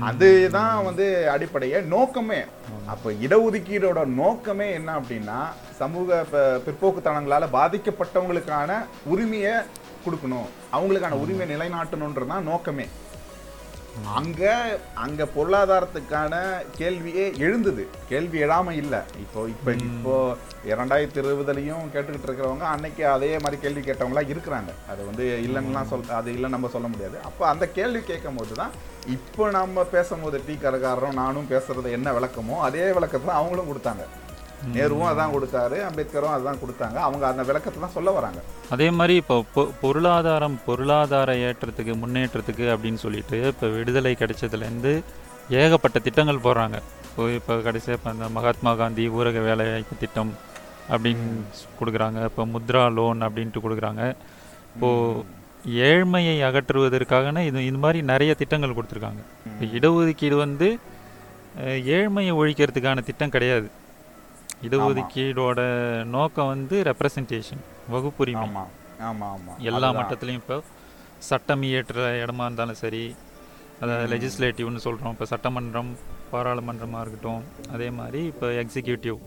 [0.00, 2.44] அதுதான் வந்து அடிப்படையே நோக்கமே.
[2.86, 5.38] அப்ப இடஒதுக்கீடோட நோக்கமே என்ன அப்படின்னா
[5.78, 8.72] சமூக பிற்போக்குத்தனங்களால பாதிக்கப்பட்டவங்களுக்கான
[9.04, 9.52] உரிமையை
[10.06, 10.46] கொடுக்கணும்.
[10.72, 12.86] அவங்களுக்கான உரிமையை நிலைநாட்டணுன்றதுதான் நோக்கமே.
[14.18, 14.42] அங்க
[15.04, 16.34] அங்க பொருளாதாரத்துக்கான
[16.78, 17.82] கேள்வியே எழுந்தது.
[18.08, 18.94] கேள்வி எழாம இல்ல.
[19.24, 20.14] இப்போ இப்போ இப்போ
[20.70, 24.72] இரண்டாயிரத்தி இருபதுலயும் கேட்டுக்கிட்டு இருக்கிறவங்க அன்னைக்கு அதே மாதிரி கேள்வி கேட்டவங்களா இருக்கிறாங்க.
[24.92, 27.18] அது வந்து இல்லைன்னுலாம் சொல் அது இல்லைன்னு நம்ம சொல்ல முடியாது.
[27.30, 28.74] அப்போ அந்த கேள்வி கேட்கும் போது தான்
[29.16, 34.04] இப்போ நம்ம பேசும்போது டீ கடைக்காரரும் நானும் பேசுறது என்ன விளக்கமோ அதே விளக்கத்தை அவங்களும் கொடுத்தாங்க.
[34.72, 36.94] நேருவும் அதான் கொடுத்தாரு அம்பேத்கரும் அதான் கொடுத்தாங்க.
[36.94, 38.38] அவங்க அந்த விளக்கத்தை தான் சொல்ல வராங்க.
[38.70, 45.02] அதே மாதிரி இப்போ பொ- பொருளாதாரம் பொருளாதார ஏற்றத்துக்கு முன்னேற்றத்துக்கு அப்படின்னு சொல்லிட்டு இப்போ விடுதலை கிடைச்சதுலேருந்து
[45.50, 46.78] ஏகப்பட்ட திட்டங்கள் போடுறாங்க.
[47.04, 50.34] இப்போ இப்போ கடைசியாக இப்போ அந்த மகாத்மா காந்தி ஊரக வேலைவாய்ப்பு திட்டம்
[50.90, 51.40] அப்படின்னு
[51.80, 52.24] கொடுக்குறாங்க.
[52.24, 54.14] இப்போ முத்ரா லோன் அப்படின்ட்டு கொடுக்குறாங்க.
[54.74, 55.24] இப்போது
[55.66, 59.22] ஏழ்மையை அகற்றுவதற்காகன இது இது மாதிரி நிறைய திட்டங்கள் கொடுத்துருக்காங்க.
[59.46, 60.78] இப்போ இடஒதுக்கீடு வந்து
[61.66, 63.70] ஏழ்மையை ஒழிக்கிறதுக்கான திட்டம் கிடையாது.
[64.62, 65.60] இடஒதுக்கீடோட
[66.10, 68.44] நோக்கம் வந்து ரெப்ரசன்டேஷன் வகுப்புரிமை.
[68.44, 68.64] ஆமா
[69.02, 69.52] ஆமா ஆமா.
[69.62, 69.88] எல்லா.
[69.92, 70.56] மட்டத்துலையும் இப்போ
[71.20, 73.04] சட்டம் இயற்றுற இடமா இருந்தாலும் சரி
[73.80, 75.90] அதாவது லெஜிஸ்லேட்டிவ்னு சொல்கிறோம் இப்போ சட்டமன்றம்
[76.32, 79.18] பாராளுமன்றமாக இருக்கட்டும் அதே மாதிரி இப்போ எக்ஸிக்யூட்டிவ்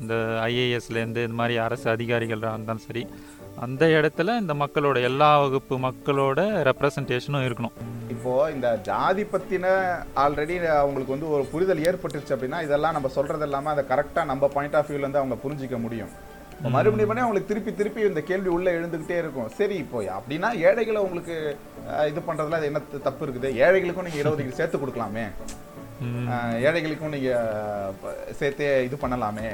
[0.00, 0.14] இந்த
[0.44, 3.02] ஐஏஎஸ்லேருந்து இந்த மாதிரி அரசு அதிகாரிகளாக இருந்தாலும் சரி
[3.64, 7.74] அந்த இடத்துல இந்த மக்களோட எல்லா வகுப்பு மக்களோட ரெப்ரசன்டேஷனும் இருக்கணும்.
[8.14, 9.66] இப்போ இந்த ஜாதி பத்தின
[10.24, 14.76] ஆல்ரெடி அவங்களுக்கு வந்து ஒரு புரிதல் ஏற்பட்டுருச்சு அப்படின்னா இதெல்லாம் நம்ம சொல்றது இல்லாம அதை கரெக்டா நம்ம பாயிண்ட்
[14.80, 16.12] ஆஃப் வியூல இருந்து அவங்க புரிஞ்சிக்க முடியும்.
[16.62, 19.48] மறுபடியும் மறுபடியும் அவங்களுக்கு திருப்பி திருப்பி இந்த கேள்வி உள்ள எழுந்துகிட்டே இருக்கும்.
[19.58, 21.36] சரி இப்போ அப்படின்னா ஏழைகளை உங்களுக்கு
[22.10, 23.48] இது பண்றதுல அது என்ன தப்பு இருக்குது?
[23.66, 25.24] ஏழைகளுக்கும் நீங்க இடஒதுக்கீடு சேர்த்து கொடுக்கலாமே.
[26.62, 27.92] ஏழைகளுக்கும் நீங்க அஹ்,
[28.32, 29.48] சேர்த்தே இது பண்ணலாமே.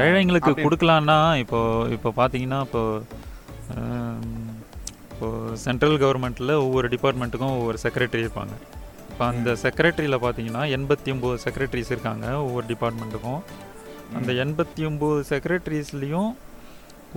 [0.00, 1.60] ஏழைங்களுக்கு கொடுக்கலான்னா இப்போ
[1.92, 2.82] இப்போ பார்த்தீங்கன்னா இப்போ
[5.12, 5.28] இப்போ
[5.64, 8.54] சென்ட்ரல் கவர்மெண்ட்டில் ஒவ்வொரு டிபார்ட்மெண்ட்டுக்கும் ஒவ்வொரு செக்ரட்டரி இருப்பாங்க.
[9.10, 13.42] இப்போ அந்த செக்ரட்டரியில் பார்த்தீங்கன்னா எண்பத்தி ஒம்பது செக்ரட்டரிஸ் இருக்காங்க ஒவ்வொரு டிபார்ட்மெண்ட்டுக்கும்
[14.14, 16.30] அந்த எண்பத்தி ஒம்பது செக்ரட்டரிஸ்லேயும்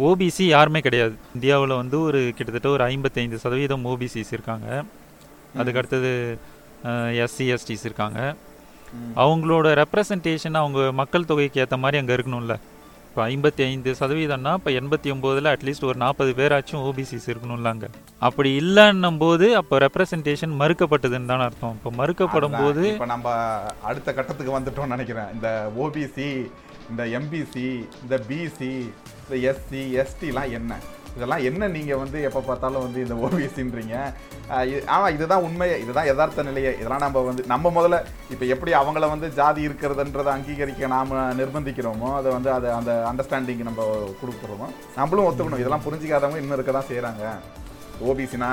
[0.02, 1.16] ஓபிசி யாருமே கிடையாது.
[1.36, 4.68] இந்தியாவில் வந்து ஒரு கிட்டத்தட்ட ஒரு ஐம்பத்தைந்து சதவீதம் ஓபிசிஸ் இருக்காங்க.
[5.56, 6.12] அதுக்கு அடுத்தது
[7.24, 8.20] எஸ்சி எஸ்டிஸ் இருக்காங்க.
[9.24, 12.56] அவங்களோட ரெப்ரசன்டேஷன் அவங்க மக்கள் தொகைக்கு ஏற்ற மாதிரி அங்கே இருக்கணும்ல.
[13.10, 17.88] இப்போ ஐம்பத்தி ஐந்து சதவீதம்னா இப்போ எண்பத்தி ஒம்போதில் அட்லீஸ்ட் ஒரு நாற்பது பேராச்சும் ஓபிசிஸ் இருக்கணும்ல அங்கே.
[18.28, 21.76] அப்படி இல்லைன்னும் போது அப்போ ரெப்ரசன்டேஷன் மறுக்கப்பட்டதுன்னு தானே அர்த்தம்.
[21.78, 22.58] இப்போ மறுக்கப்படும்.
[22.64, 23.30] போது இப்ப நம்ம
[23.90, 25.32] அடுத்த கட்டத்துக்கு வந்துட்டோம்னு நினைக்கிறேன்.
[25.34, 25.50] இந்த
[25.86, 26.30] ஓபிசி
[26.92, 27.68] இந்த எம்பிசி
[28.04, 28.72] இந்த பிசி
[29.24, 30.74] இந்த எஸ்சி எஸ்டிலாம் என்ன?
[31.18, 33.96] இதெல்லாம் என்ன நீங்கள் வந்து எப்போ பார்த்தாலும் வந்து இந்த ஓபிஎஸ்சின்றீங்க
[34.96, 36.72] ஆமாம் இதுதான் உண்மை இதுதான் யதார்த்த நிலையே.
[36.82, 38.00] இதெல்லாம் நம்ம வந்து நம்ம முதல்ல
[38.34, 43.86] இப்போ எப்படி அவங்கள வந்து ஜாதி இருக்கிறதுன்றதை அங்கீகரிக்க நாம் நிர்பந்திக்கிறோமோ அதை வந்து அதை அந்த அண்டர்ஸ்டாண்டிங் நம்ம
[44.22, 44.68] கொடுக்குறோமோ
[45.00, 45.64] நம்மளும் ஒத்துக்கணும்.
[45.64, 47.24] இதெல்லாம் புரிஞ்சிக்காதவங்க இன்னும் இருக்க தான் செய்கிறாங்க
[48.10, 48.52] ஓபிசினா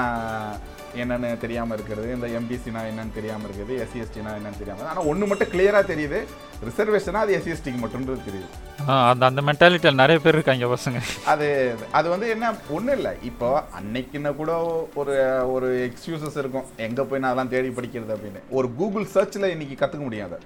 [1.02, 5.48] என்னன்னு தெரியாம இருக்கிறது இந்த எம்பிசினா என்னன்னு தெரியாம இருக்குது எஸ்சி எஸ்டினா என்னன்னு தெரியாம ஆனா ஒண்ணு மட்டும்
[5.48, 6.24] கிளியரா தெரியுது.
[6.68, 8.48] ரிசர்வேஷனா அது எஸ்சி எஸ்டிக்கு மட்டும் தெரியுது.
[8.88, 11.00] ஆ, அந்த அந்த மென்டாலிட்டியில் நிறைய பேர் இருக்காங்க பசங்க.
[11.24, 13.12] அது அது வந்து என்ன ஒன்றும் இல்லை.
[13.22, 14.52] இப்போ அன்னைக்குன்னு கூட
[14.94, 15.14] ஒரு
[15.52, 16.64] ஒரு எக்ஸ்கியூசஸ் இருக்கும்.
[16.76, 18.42] எங்கே போய் நான் அதெல்லாம் தேடி படிக்கிறது அப்படின்னு.
[18.50, 20.38] ஒரு கூகுள் சர்ச்சில் இன்னைக்கு கற்றுக்க முடியாது.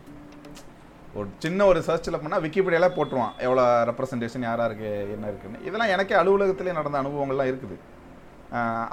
[1.14, 3.36] ஒரு சின்ன ஒரு சர்ச்சில் போனால் விக்கிபீடியால போட்டுருவான்.
[3.38, 5.64] எவ்வளோ ரெப்ரசன்டேஷன் யாரா இருக்கு என்ன இருக்குன்னு.
[5.64, 7.76] இதெல்லாம் எனக்கே அலுவலகத்திலே நடந்த அனுபவங்கள்லாம் இருக்குது.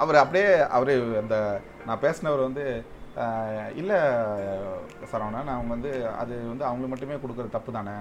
[0.02, 1.36] அவர் அப்படியே அவர் அந்த
[1.86, 2.64] நான் பேசினவர் வந்து
[3.80, 3.98] இல்லை
[5.10, 7.94] சரவணா நான் அவங்க வந்து அது வந்து அவங்களுக்கு மட்டுமே கொடுக்குற தப்பு தானே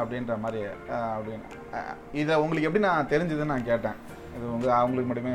[0.00, 0.60] அப்படின்ற மாதிரி
[1.16, 1.46] அப்படின்னு
[2.20, 3.96] இதை உங்களுக்கு எப்படி நான் தெரிஞ்சதுன்னு நான் கேட்டேன்.
[4.36, 5.32] இது உங்கள் அவங்களுக்கு மட்டுமே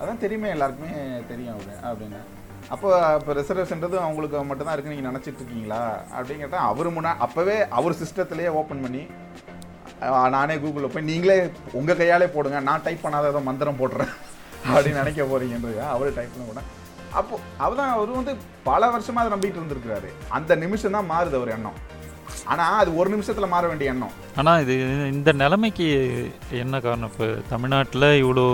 [0.00, 0.94] அதான் தெரியுமே எல்லாருக்குமே
[1.30, 2.20] தெரியும் அப்படி அப்படின்னு.
[2.74, 5.82] அப்போ இப்போ ரிசர்வேஷன்றது அவங்களுக்கு மட்டும்தான் இருக்குன்னு நீங்கள் நினச்சிட்டு இருக்கீங்களா?
[6.16, 9.02] அப்படின்னு கேட்டால் அவர் முன்னா அப்போவே அவர் சிஸ்டத்துலேயே ஓப்பன் பண்ணி
[10.36, 11.36] நானே கூகுளில் போய் நீங்களே
[11.78, 14.12] உங்கள் கையாலே போடுங்க நான் டைப் பண்ணாத ஏதோ மந்திரம் போடுறேன்.
[14.66, 16.62] அப்படின்னு நினைக்க போறீங்கன்றது அவர் டைப் பண்ண கூட
[17.18, 17.34] அப்போ
[17.64, 18.32] அவதான் அவர் வந்து
[18.66, 20.08] பல வருஷமா அதை நம்பிட்டு இருந்திருக்கிறாரு.
[20.38, 21.78] அந்த நிமிஷம் தான் மாறுது அவர் எண்ணம்.
[22.52, 24.14] ஆனா அது ஒரு நிமிஷத்துல மாற வேண்டிய எண்ணம்.
[24.40, 24.74] ஆனால் இது
[25.14, 25.86] இந்த நிலைமைக்கு
[26.64, 27.12] என்ன காரணம்?
[27.12, 28.46] இப்போ தமிழ்நாட்டில் இவ்வளோ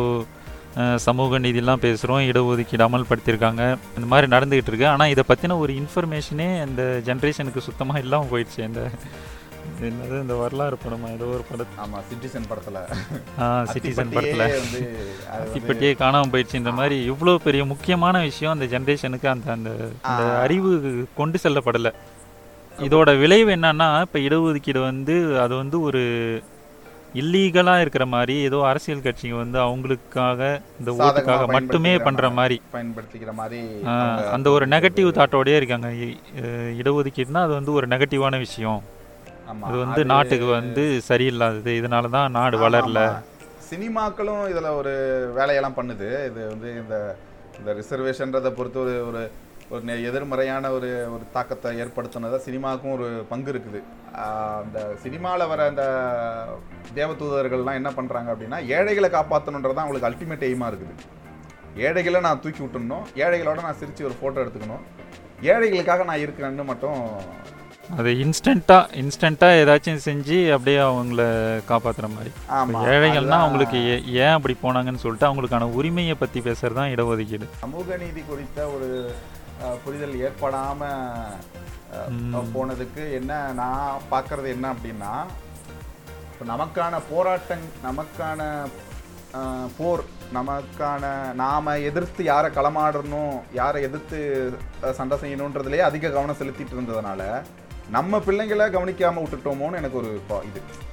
[1.06, 3.62] சமூக நீதிலாம் பேசுகிறோம் இடஒதுக்கீடு அமல்படுத்தியிருக்காங்க.
[3.96, 4.88] இந்த மாதிரி நடந்துகிட்டு இருக்கு.
[4.92, 8.60] ஆனால் இதை பற்றின ஒரு இன்ஃபர்மேஷனே இந்த ஜென்ரேஷனுக்கு சுத்தமாக இல்லாமல் போயிடுச்சு.
[8.70, 8.82] இந்த
[9.80, 11.12] என்னது இந்த வரலாறு படமா?
[11.12, 12.78] ஏதோ ஒரு படத்து ஆமா சிட்டிசன் படத்துல.
[13.40, 14.38] சிட்டிசன் அத்திப்பட்டியே படத்தில்.
[14.38, 14.98] வந்து
[15.30, 16.54] அது வந்து- இப்பட்டியே காணாமல் போயிடுச்சு.
[16.54, 19.70] இந்த மாதிரி இவ்வளோ பெரிய முக்கியமான விஷயம் அந்த ஜென்ரேஷனுக்கு அந்த அந்த
[20.04, 20.38] ஆ.
[20.38, 21.92] அறிவு கொண்டு செல்லப்படலை.
[22.80, 26.00] இதோட விளைவு என்னன்னா இப்போ இடஒதுக்கீடு வந்து அது வந்து ஒரு
[27.14, 32.62] இல்லீகலாக இருக்கிற மாதிரி ஏதோ அரசியல் கட்சிங்க வந்து அவங்களுக்காக இந்த ஓட்டுக்காக மட்டுமே பண்ற மாதிரி.
[32.72, 35.88] பயன்படுத்திக்கிற மாதிரி ஆ, அந்த ஒரு நெகட்டிவ் தாட்டோடயே இருக்காங்க.
[36.78, 38.82] இடஒதுக்கீடுனா அது வந்து ஒரு நெகட்டிவான விஷயம்.
[39.52, 41.70] அது வந்து நாட்டுக்கு வந்து சரியில்லாதது.
[41.80, 43.00] இதனால தான் நாடு வளரல.
[43.70, 44.92] சினிமாக்களும் இதுல ஒரு
[45.38, 46.08] வேலையெல்லாம் பண்ணுது.
[46.28, 46.94] இது வந்து இந்த
[47.58, 49.22] இந்த ரிசர்வேஷன்றதை பொறுத்து ஒரு ஒரு
[49.72, 53.80] ஒரு எதிர்மறையான ஒரு ஒரு தாக்கத்தை ஏற்படுத்தினதா சினிமாவுக்கும் ஒரு பங்கு இருக்குது.
[54.62, 55.84] அந்த சினிமாவில் வர அந்த
[56.98, 60.94] தேவதூதர்கள்லாம் என்ன பண்றாங்க அப்படின்னா ஏழைகளை காப்பாற்றணுன்றது தான் அவங்களுக்கு அல்டிமேட் எய்மாக இருக்குது.
[61.86, 64.84] ஏழைகளை நான் தூக்கி விட்டுணும் ஏழைகளோட நான் சிரிச்சு ஒரு ஃபோட்டோ எடுத்துக்கணும்.
[65.52, 67.00] ஏழைகளுக்காக நான் இருக்கிறேன்னு மட்டும்
[67.96, 71.22] அது இன்ஸ்டண்ட்டாக இன்ஸ்டண்ட்டாக ஏதாச்சும் செஞ்சு அப்படியே அவங்கள
[71.68, 72.30] காப்பாத்துற மாதிரி.
[72.92, 77.48] ஏழைகள்னா அவங்களுக்கு ஏ- ஏன் அப்படி போனாங்கன்னு சொல்லிட்டு அவங்களுக்கான உரிமையை பற்றி பேசுறது தான் இடஒதுக்கீடு.
[77.58, 78.88] சமூக நீதி குறித்த ஒரு
[79.84, 80.80] புரிதல் ஏற்படாம
[81.94, 82.48] அஹ், ம்.
[82.52, 85.12] போனதுக்கு என்ன நான் பார்க்கறது என்ன அப்படின்னா
[86.30, 88.40] இப்போ நமக்கான போராட்டம் நமக்கான
[89.76, 90.02] போர்
[90.34, 94.18] நமக்கான நாம எதிர்த்து யாரை களமாடணும் யாரை எதிர்த்து
[94.92, 97.22] சண்டை செய்யணுன்றதுலயே அதிக கவனம் செலுத்திட்டு இருந்ததுனால
[97.90, 100.92] நம்ம பிள்ளைங்களை கவனிக்காமல் விட்டுட்டோமோன்னு எனக்கு ஒரு பா- இது.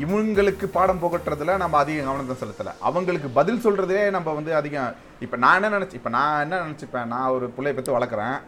[0.00, 2.70] இவங்களுக்கு பாடம் புகட்டுறதுல நம்ம அதிக கவனத்தை செலுத்தலை.
[2.80, 7.28] அவங்களுக்கு பதில் சொல்கிறதே நம்ம வந்து அதிகம் இப்போ நான் என்ன நினச்சி இப்போ நான் என்ன நினச்சிப்பேன் நான்
[7.28, 8.40] ஒரு பிள்ளையை பெற்று வளர்க்குறேன்.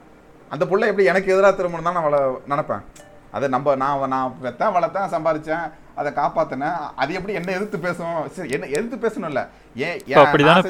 [0.49, 2.83] அந்த பிள்ளை எப்படி எனக்கு எதிராக திரும்பணும் தான் நான் வள நினைப்பேன்.
[3.31, 5.73] அது நம்ம நான் நான் பெத்தேன் வளர்த்தேன் சம்பாதிச்சேன்.
[5.97, 9.43] அதை காப்பாத்தினேன் அது எப்படி என்ன எதிர்த்து பேசும் சரி என்ன எதிர்த்து பேசணும் இல்ல.
[9.87, 10.01] ஏன்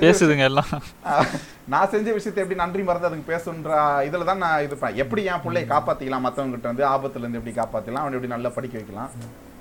[0.04, 0.70] பேசுதுங்க எல்லாம்.
[1.72, 3.70] நான் செஞ்ச விஷயத்தை எப்படி நன்றி மறந்து அதுக்கு பேசுன்ற
[4.08, 6.26] இதுல தான் நான் இது எப்படி என் பிள்ளையை காப்பாத்திக்கலாம்?
[6.26, 8.04] மத்தவங்க கிட்ட வந்து ஆபத்துல இருந்து எப்படி காப்பாத்திக்கலாம்?
[8.04, 9.10] அவனை எப்படி நல்லா படிக்க வைக்கலாம்?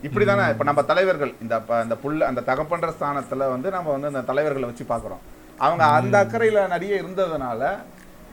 [0.08, 4.68] இப்படிதானே இப்ப நம்ம தலைவர்கள் இந்த இந்த புள்ள அந்த தகப்பன்ற ஸ்தானத்துல வந்து நம்ம வந்து அந்த தலைவர்களை
[4.72, 5.24] வச்சு பார்க்குறோம்.
[5.66, 7.62] அவங்க அந்த அக்கறையில நிறைய இருந்ததுனால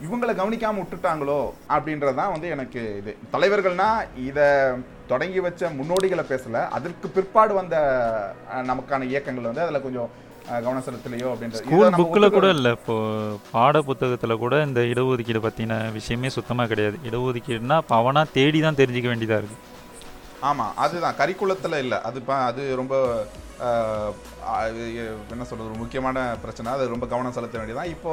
[0.06, 1.40] இவங்களை கவனிக்காம விட்டுட்டாங்களோ
[1.74, 3.12] அப்படின்றதுதான் வந்து எனக்கு இது.
[3.34, 3.88] தலைவர்கள்னா
[4.28, 4.40] இத
[5.12, 6.66] தொடங்கி வச்ச முன்னோடிகளை பேசல.
[6.78, 7.76] அதற்கு பிற்பாடு வந்த
[8.70, 10.10] நமக்கான இயக்கங்கள் வந்து அதுல கொஞ்சம்
[10.64, 12.70] கவனம் செலுத்தலையோ அப்படின்றது ஸ்கூல் புக்கில் கூட இல்லை.
[12.78, 12.94] இப்போ
[13.52, 16.96] பாட புத்தகத்தில் கூட இந்த இடஒதுக்கீடு பற்றின விஷயமே சுத்தமாக கிடையாது.
[17.08, 19.70] இடஒதுக்கீடுனா இப்போ அவனாக தேடி தான் தெரிஞ்சுக்க வேண்டியதாக இருக்குது
[20.50, 21.18] ஆமா அதுதான்.
[21.20, 21.94] கரிக்குலத்துல இல்ல.
[22.08, 22.20] அது
[22.50, 22.94] அது ரொம்ப
[25.32, 26.68] என்ன சொல்றது ஒரு முக்கியமான பிரச்சனை.
[26.76, 28.12] அது ரொம்ப கவனம் செலுத்த வேண்டியதான் இப்போ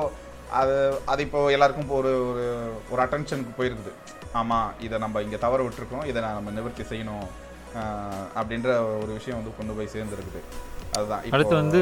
[0.60, 0.76] அது
[1.12, 2.46] அது இப்போ எல்லாருக்கும் இப்போ ஒரு ஒரு
[2.92, 3.92] ஒரு அட்டென்ஷனுக்கு போயிருக்குது.
[4.40, 7.28] ஆமா இதை நம்ம இங்க தவற விட்டுருக்கோம் இதை நம்ம நிவர்த்தி செய்யணும்
[8.40, 8.70] அப்படின்ற
[9.02, 10.42] ஒரு விஷயம் வந்து கொண்டு போய் சேர்ந்துருக்குது.
[10.98, 11.24] அதுதான்.
[11.36, 11.82] அடுத்து வந்து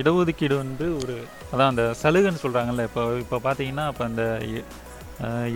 [0.00, 1.14] இடஒதுக்கீடு வந்து ஒரு
[1.52, 4.24] அதான் அந்த சலுகைன்னு சொல்கிறாங்கல்ல இப்போ இப்போ பார்த்தீங்கன்னா இப்போ அந்த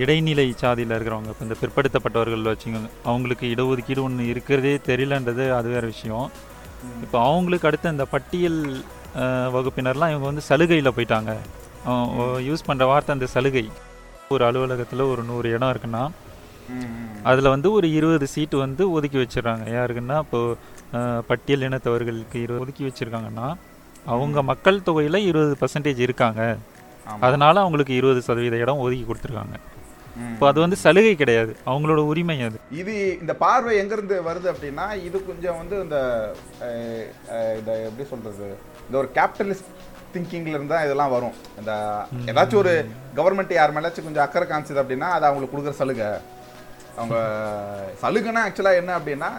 [0.03, 6.29] இடைநிலை சாதியில் இருக்கிறவங்க இப்போ இந்த பிற்படுத்தப்பட்டவர்கள் வச்சுக்கோங்க அவங்களுக்கு இடஒதுக்கீடு ஒன்று இருக்கிறதே தெரியலன்றது அது வேறு விஷயம்.
[7.07, 8.61] இப்போ அவங்களுக்கு அடுத்து இந்த பட்டியல்
[9.57, 11.33] வகுப்பினர்லாம் இவங்க வந்து சலுகையில் போயிட்டாங்க.
[12.49, 13.65] யூஸ் பண்ணுற வார்த்தை அந்த சலுகை.
[14.35, 16.05] ஒரு அலுவலகத்தில் ஒரு நூறு இடம் இருக்குன்னா.
[17.31, 19.65] அதில் வந்து ஒரு இருபது சீட்டு வந்து ஒதுக்கி வச்சிடுறாங்க.
[19.77, 23.49] யாருக்குன்னா இப்போது பட்டியல் இனத்தவர்களுக்கு இருபது ஒதுக்கி வச்சுருக்காங்கன்னா
[24.15, 26.41] அவங்க மக்கள் தொகையில் இருபது பர்சன்டேஜ் இருக்காங்க.
[27.27, 29.57] அதனால அவங்களுக்கு இருபது சதவீத இடம் ஒதுக்கி கொடுத்துருக்காங்க.
[30.33, 31.53] இப்போ அது வந்து சலுகை கிடையாது.
[31.71, 32.59] அவங்களோட உரிமை அது.
[32.81, 35.99] இது இந்த பார்வை எங்கிருந்து வருது அப்படின்னா இது கொஞ்சம் வந்து இந்த
[37.59, 38.49] இந்த எப்படி சொல்றது?
[38.87, 39.71] இந்த ஒரு கேபிட்டலிஸ்ட்
[40.15, 41.35] திங்கிங்லேருந்து தான் இதெல்லாம் வரும்.
[41.59, 41.73] இந்த
[42.27, 46.07] ஏதாச்சும் ஒரு கவர்மெண்ட் யார் மேலாச்சும் கொஞ்சம் அக்கறை காமிச்சது அப்படின்னா அது அவங்களுக்கு கொடுக்குற சலுகை.
[46.97, 47.17] அவங்க
[48.03, 49.31] சலுகைனா ஆக்சுவலாக என்ன அப்படின்னா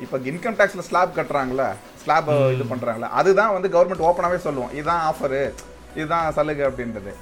[0.00, 1.66] இப்போ இன்கம் டேக்ஸில் ஸ்லாப் கட்டுறாங்களே
[2.02, 5.52] ஸ்லாப் இது பண்ணுறாங்களே அதுதான் வந்து கவர்மெண்ட் ஓப்பனாகவே சொல்லுவோம் இதுதான் ஆஃபரு
[5.96, 7.12] இதுதான் சலுகை அப்படின்றது.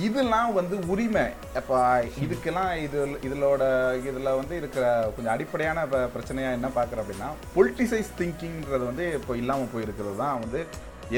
[0.00, 1.24] இதெல்லாம் வந்து உரிமை.
[1.56, 3.62] இப்போ இதுக்கெல்லாம் இது இதிலோட
[3.96, 6.10] இதில் வந்து இருக்கிற கொஞ்சம் அடிப்படையான ப-
[6.52, 10.66] என்ன பார்க்குறேன் அப்படின்னா பொலிட்டிசைஸ் திங்கிங்கிறது வந்து இப்போ இல்லாமல் போயிருக்கிறது தான் வந்து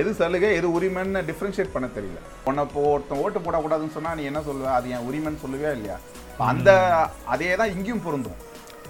[0.01, 2.19] எது சலுகை எது உரிமைன்னு டிஃப்ரென்ஷியேட் பண்ண தெரியல.
[2.49, 4.69] உன்னை இப்போ ஒருத்தன் ஓட்டு போடக்கூடாதுன்னு சொன்னால் நீ என்ன சொல்லுவ?
[4.79, 5.97] அது என் உரிமைன்னு சொல்லுவே இல்லையா?
[6.51, 6.71] அந்த
[7.33, 8.39] அதே தான் இங்கேயும் பொருந்தும்.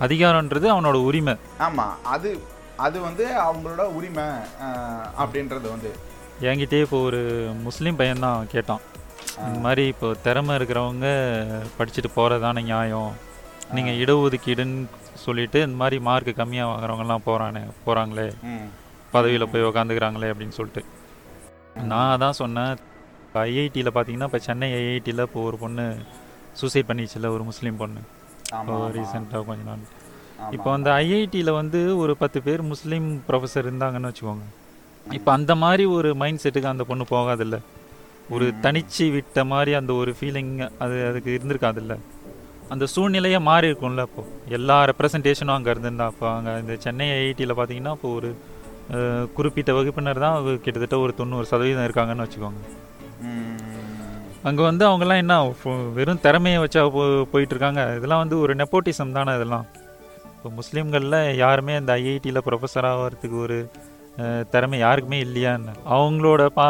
[0.07, 1.35] அதிகாரன்றது அவனோட உரிமை.
[1.67, 2.31] ஆமாம் அது
[2.87, 4.27] அது வந்து அவங்களோட உரிமை
[5.23, 5.91] அப்படின்றது வந்து.
[6.51, 7.21] என்கிட்டயே இப்போ ஒரு
[7.67, 8.83] முஸ்லீம் பையன் தான் கேட்டான்.
[9.47, 11.09] இந்த மாதிரி இப்போ திறமை இருக்கிறவங்க
[11.77, 13.13] படிச்சுட்டு போகிறதான நியாயம்?
[13.77, 14.81] நீங்கள் இடஒதுக்கீடுன்னு
[15.25, 18.29] சொல்லிட்டு இந்த மாதிரி மார்க் கம்மியாக வாங்குறவங்கலாம் போகிறானே போகிறாங்களே
[19.15, 20.83] பதவியில் போய் உக்காந்துக்கிறாங்களே அப்படின்னு சொல்லிட்டு.
[21.91, 22.73] நான் அதான் சொன்னேன்
[23.43, 25.85] ஐஐடியில் பார்த்தீங்கன்னா இப்போ சென்னை ஐஐடியில் இப்போ ஒரு பொண்ணு
[26.61, 28.01] சூசைட் பண்ணிச்சுல ஒரு முஸ்லீம் பொண்ணு.
[28.59, 28.79] ஆமா.
[28.97, 29.85] ரீசெண்டாக கொஞ்ச நாள்.
[30.57, 34.47] இப்போ அந்த ஐஐடியில் வந்து ஒரு பத்து பேர் முஸ்லீம் ப்ரொஃபஸர் இருந்தாங்கன்னு வச்சுக்கோங்க.
[35.07, 37.57] இப்போ அந்த மாதிரி ஒரு மைண்ட் செட்டுக்கு அந்த பொண்ணு போகாதில்ல.
[38.35, 40.53] ஒரு தனிச்சு விட்ட மாதிரி அந்த ஒரு ஃபீலிங்
[40.85, 41.95] அது அதுக்கு இருந்திருக்காதுல்ல.
[42.73, 44.23] அந்த சூழ்நிலையே மாறி இருக்கும்ல இப்போ
[44.59, 48.31] எல்லா ரெப்ரசன்டேஷனும் அங்கே இருந்திருந்தா அப்போ அங்கே இந்த சென்னை ஐஐடியில் பார்த்தீங்கன்னா இப்போ ஒரு
[49.37, 52.63] குறிப்பிட்ட வகுப்பினர் தான் கிட்டத்தட்ட ஒரு தொண்ணூறு சதவீதம் இருக்காங்கன்னு வச்சுக்கோங்க.
[54.49, 55.35] அங்கே வந்து அவங்கெல்லாம் என்ன
[55.99, 57.03] வெறும் திறமையை வச்சா போ
[57.33, 59.67] போயிட்டு இருக்காங்க இதெல்லாம் வந்து ஒரு நெப்போட்டிசம் தானே இதெல்லாம்.
[60.37, 63.59] இப்போ முஸ்லீம்களில் யாருமே இந்த ஐஐடியில் ப்ரொஃபஸர் ஆகிறதுக்கு ஒரு
[64.51, 65.73] திறமை யாருக்குமே இல்லையான்னு.
[65.91, 66.67] அவங்களோட பா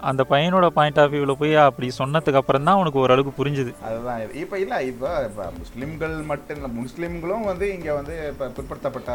[0.00, 3.74] அந்த பையனோட பாயிண்ட் ஆஃப் வியூவில் போய் அப்படி சொன்னதுக்கு அப்புறம் தான் அவனுக்கு ஓரளவுக்கு புரிஞ்சுது.
[3.82, 4.34] அதுதான்.
[4.34, 9.10] இப்போ இல்லை இப்போ இப்போ முஸ்லீம்கள் மட்டும் இல்லை முஸ்லீம்களும் வந்து இங்கே வந்து இப்போ பிற்படுத்தப்பட்ட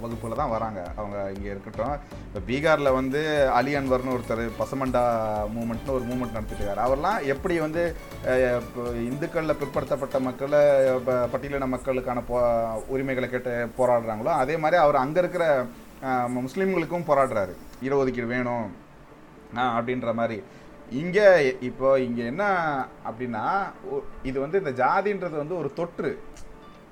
[0.00, 0.90] வகுப்பில் தான் வராங்க.
[0.96, 1.98] அவங்க இங்கே இருக்கட்டும்.
[2.26, 5.04] இப்போ பீகாரில் வந்து அலி அன்வர்னு ஒருத்தர் பசமண்டா
[5.56, 6.84] மூமெண்ட்னு ஒரு மூமெண்ட் நடத்திட்டு இருக்காரு.
[6.86, 7.96] அவர்லாம் எப்படி வந்து
[8.60, 10.60] இப்போ இந்துக்களில் பிற்படுத்தப்பட்ட மக்களை
[11.04, 12.40] ப- பட்டியலின மக்களுக்கான போ
[12.86, 15.66] உரிமைகளை கேட்டு போராடுறாங்களோ அதே மாதிரி அவர் அங்கே இருக்கிற
[16.36, 17.54] முஸ்லீம்களுக்கும் போராடுறாரு.
[17.82, 18.66] இடஒதுக்கீடு வேணும்
[19.56, 20.38] ஆ, அப்படின்ற மாதிரி.
[20.92, 21.26] இங்கே
[21.60, 22.44] இப்போ இங்கே என்ன
[23.08, 23.44] அப்படின்னா
[24.22, 26.10] இது வந்து இந்த ஜாதின்றது வந்து ஒரு தொற்று.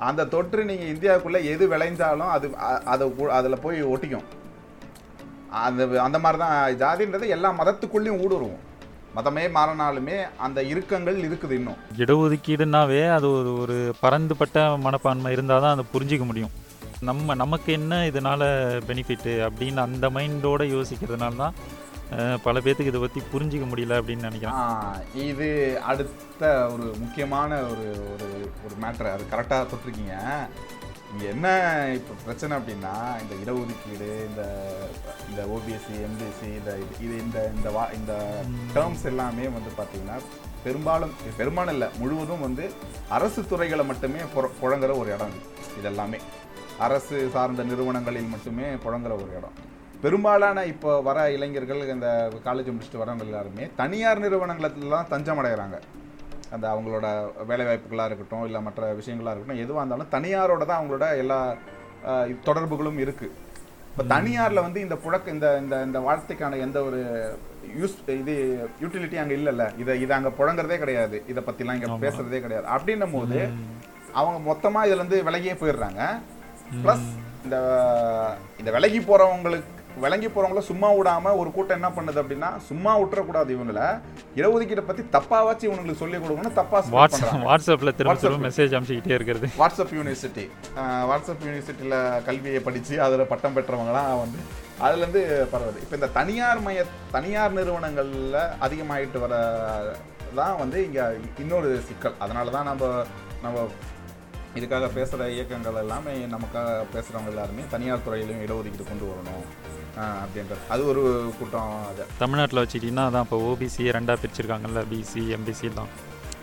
[0.01, 2.47] அந்த தொற்று நீங்கள் இந்தியாவுக்குள்ளே எது விளைஞ்சாலும் அது
[2.87, 4.29] அதை அதில் போய் ஒட்டிக்கும்.
[5.63, 8.61] அந்த அந்த மாதிரி தான் ஜாதின்றது எல்லா மதத்துக்குள்ளேயும் ஊடுருவோம்.
[9.17, 11.81] மதமே மாறினாலுமே அந்த இறுக்கங்கள் இருக்குது இன்னும்.
[11.97, 16.53] இடஒதுக்கீடுனாவே அது ஒரு ஒரு பரந்துபட்ட மனப்பான்மை இருந்தால் தான் அதை புரிஞ்சிக்க முடியும்.
[17.09, 18.45] நம்ம நமக்கு என்ன இதனால்
[18.89, 21.57] பெனிஃபிட்டு அப்படின்னு அந்த மைண்டோடு யோசிக்கிறதுனால தான்
[22.45, 24.59] பல பேர்த்துக்கு இதை பற்றி புரிஞ்சிக்க முடியல அப்படின்னு நினைக்கிறேன்.
[25.25, 25.49] இது
[25.91, 26.43] அடுத்த
[26.75, 28.29] ஒரு முக்கியமான ஒரு ஒரு
[28.65, 30.17] ஒரு மேட்ரு அது கரெக்டாக தொட்டிருக்கீங்க.
[31.13, 31.47] இங்கே என்ன
[31.97, 34.43] இப்போ பிரச்சனை அப்படின்னா இந்த இடஒதுக்கீடு இந்த
[35.31, 38.13] இந்த ஓபிஎஸ்சி எம்பிஎஸ்சி இந்த இது இது இந்த இந்த வா இந்த
[38.77, 40.19] டேர்ம்ஸ் எல்லாமே வந்து பார்த்தீங்கன்னா
[40.65, 42.65] பெரும்பாலும் பெரும்பாலும் இல்லை முழுவதும் வந்து
[43.17, 44.21] அரசு துறைகளை மட்டுமே
[44.61, 45.89] புழங்குற ஒரு இடம் இது.
[45.91, 46.19] எல்லாமே
[46.87, 49.57] அரசு சார்ந்த நிறுவனங்களில் மட்டுமே புழங்குற ஒரு இடம்.
[50.05, 52.09] பெரும்பாலான இப்போ வர இளைஞர்கள் இந்த
[52.47, 55.79] காலேஜ் முடிச்சுட்டு வரவங்க எல்லாருமே தனியார் நிறுவனங்களில் தான் தஞ்சம் அடைகிறாங்க
[56.55, 57.07] அந்த அவங்களோட
[57.51, 61.39] வேலை வாய்ப்புகளாக இருக்கட்டும் இல்லை மற்ற விஷயங்களாக இருக்கட்டும் எதுவாக இருந்தாலும் தனியாரோட தான் அவங்களோட எல்லா
[62.49, 63.33] தொடர்புகளும் இருக்குது
[63.93, 67.01] இப்போ தனியாரில் வந்து இந்த புழக்க இந்த இந்த இந்த வார்த்தைக்கான எந்த ஒரு
[67.81, 68.35] யூஸ் இது
[68.83, 69.65] யூட்டிலிட்டி அங்கே இல்லைல்ல.
[69.83, 71.17] இதை இதை அங்கே புழங்குறதே கிடையாது.
[71.33, 72.67] இதை பற்றிலாம் இங்கே பேசுறதே கிடையாது.
[72.77, 73.39] அப்படின்னும் போது
[74.21, 76.01] அவங்க மொத்தமாக இதுலேருந்து விலகியே போயிடுறாங்க.
[76.83, 77.07] ப்ளஸ்
[77.47, 77.57] இந்த
[78.61, 79.71] இந்த விலகி போகிறவங்களுக்கு
[80.03, 83.81] விளங்கி போகிறவங்கள சும்மா விடாம ஒரு கூட்டம் என்ன பண்ணுது அப்படின்னா சும்மா விட்டுறக்கூடாது இவங்கள
[84.39, 87.45] இடஒதுக்கீட்டை பற்றி தப்பாவாச்சு இவங்களுக்கு சொல்லிக் கொடுக்கணும் தப்பா spread வாட்ஸ்அப்.
[87.49, 88.47] வாட்ஸ்அப்பில் திரும்ப திரும்ப WhatsApp.
[88.47, 90.45] மெசேஜ் அனுப்பிச்சிக்கிட்டே இருக்கிறது வாட்ஸ்அப் யூனிவர்சிட்டி
[91.11, 94.41] வாட்ஸ்அப் யூனிவர்சிட்டியில் கல்வியை படித்து அதில் பட்டம் பெற்றவங்களாம் வந்து
[94.85, 96.81] அதுலேருந்து பரவுது இப்போ இந்த தனியார் மைய
[97.13, 99.35] தனியார் நிறுவனங்களில் அதிகமாகிட்டு வர
[100.35, 101.05] தான் வந்து இங்கே
[101.43, 102.85] இன்னொரு சிக்கல் அதனால தான் நம்ம
[103.43, 103.67] நம்ம
[104.59, 109.45] இதுக்காக பேசுகிற இயக்கங்கள் எல்லாமே நமக்காக பேசுகிறவங்க எல்லாருமே தனியார் துறையிலையும் இடஒதுக்கீடு கொண்டு வரணும்
[110.23, 110.63] அப்படின்றது.
[110.75, 111.03] அது ஒரு
[111.39, 112.05] கூட்டம் அது.
[112.23, 115.93] தமிழ்நாட்டில் வச்சுக்கிட்டிங்கன்னா அதான் இப்போ ஓபிசி ரெண்டாக பிரிச்சிருக்காங்கல்ல பிசி எம்பிசி தான்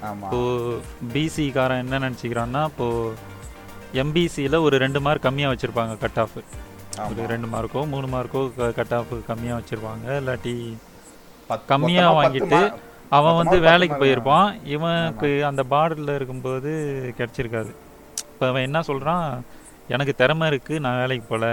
[0.08, 0.80] ஆமாம் இப்போது
[1.14, 3.28] பிசிக்காரன் என்ன நினச்சிக்கிறான்னா இப்போது
[4.04, 6.38] எம்பிசியில் ஒரு ரெண்டு மார்க் கம்மியாக வச்சுருப்பாங்க கட் ஆஃப்
[7.08, 8.42] ஒரு ரெண்டு மார்க்கோ மூணு மார்க்கோ
[8.80, 10.06] கட் ஆஃப் கம்மியாக வச்சுருப்பாங்க.
[10.22, 10.56] இல்லாட்டி
[11.72, 12.62] கம்மியா வாங்கிட்டு
[13.18, 14.50] அவன் வந்து வேலைக்கு போயிருப்பான்.
[14.74, 16.72] இவனுக்கு அந்த பார்டரில் இருக்கும்போது
[17.20, 17.72] கிடச்சிருக்காது.
[18.32, 19.26] இப்போ அவன் என்ன சொல்கிறான்
[19.96, 21.48] எனக்கு திறமை இருக்குது நான் வேலைக்கு போகல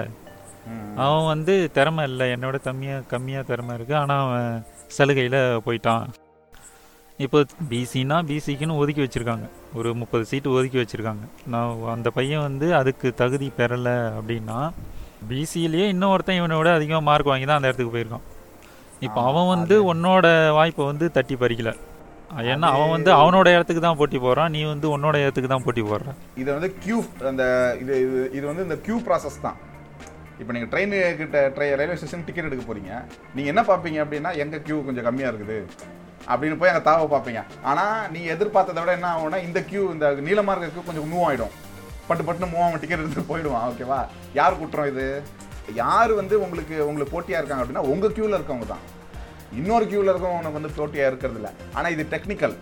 [1.04, 4.48] அவன் வந்து திறமை இல்லை என்னோட கம்மியாக கம்மியாக திறமை இருக்குது ஆனால் அவன்
[4.96, 6.06] சலுகையில் போயிட்டான்.
[7.24, 7.38] இப்போ
[7.70, 9.46] பிசினா பிசிக்குன்னு ஒதுக்கி வச்சுருக்காங்க.
[9.78, 11.24] ஒரு முப்பது சீட்டு ஒதுக்கி வச்சுருக்காங்க.
[11.52, 14.58] நான் அந்த பையன் வந்து அதுக்கு தகுதி பெறலை அப்படின்னா
[15.30, 18.26] பிசியிலேயே இன்னொருத்தன் இவனோட அதிகமாக மார்க் வாங்கி தான் அந்த இடத்துக்கு போயிருக்கான்.
[19.06, 20.26] இப்போ அவன் வந்து உன்னோட
[20.58, 21.72] வாய்ப்பை வந்து தட்டி பறிக்கல.
[22.52, 26.12] ஏன்னா அவன் வந்து அவனோட இடத்துக்கு தான் போட்டி போடுறான் நீ வந்து உன்னோட இடத்துக்கு தான் போட்டி போடுற.
[26.42, 26.98] இது வந்து கியூ
[27.30, 27.44] அந்த
[27.82, 29.58] இது இது இது வந்து இந்த கியூ ப்ராசஸ் தான்.
[30.40, 32.92] இப்போ நீங்கள் ட்ரெயின் கிட்ட ட்ரை ரயில்வே ஸ்டேஷன் டிக்கெட் எடுக்க போறீங்க.
[33.36, 35.58] நீங்கள் என்ன பார்ப்பீங்க அப்படின்னா எங்கே கியூ கொஞ்சம் கம்மியாக இருக்குது.
[36.32, 37.42] அப்படின்னு போய் அங்கே தாவை பார்ப்பீங்க.
[37.70, 41.54] ஆனால் நீங்கள் எதிர்பார்த்ததை விட என்ன ஆகும்னா இந்த கியூ இந்த நீளமாக இருக்க queue கொஞ்சம் மூவ் ஆகிடும்
[42.08, 44.00] பட்டு பட்டுன்னு மூவ் ஆகும் டிக்கெட் எடுத்து போயிடுவான் ஓகேவா
[44.40, 45.06] யார் குற்றம் இது?
[45.82, 48.84] யார் வந்து உங்களுக்கு உங்களுக்கு போட்டியாக இருக்காங்க அப்படின்னா உங்கள் க்யூவில் இருக்கவங்க தான்.
[49.56, 52.56] இன்னொரு க்யூவில் இருக்கவங்க வந்து போட்டியாக இருக்கிறது இல்லை ஆனால் இது டெக்னிக்கல்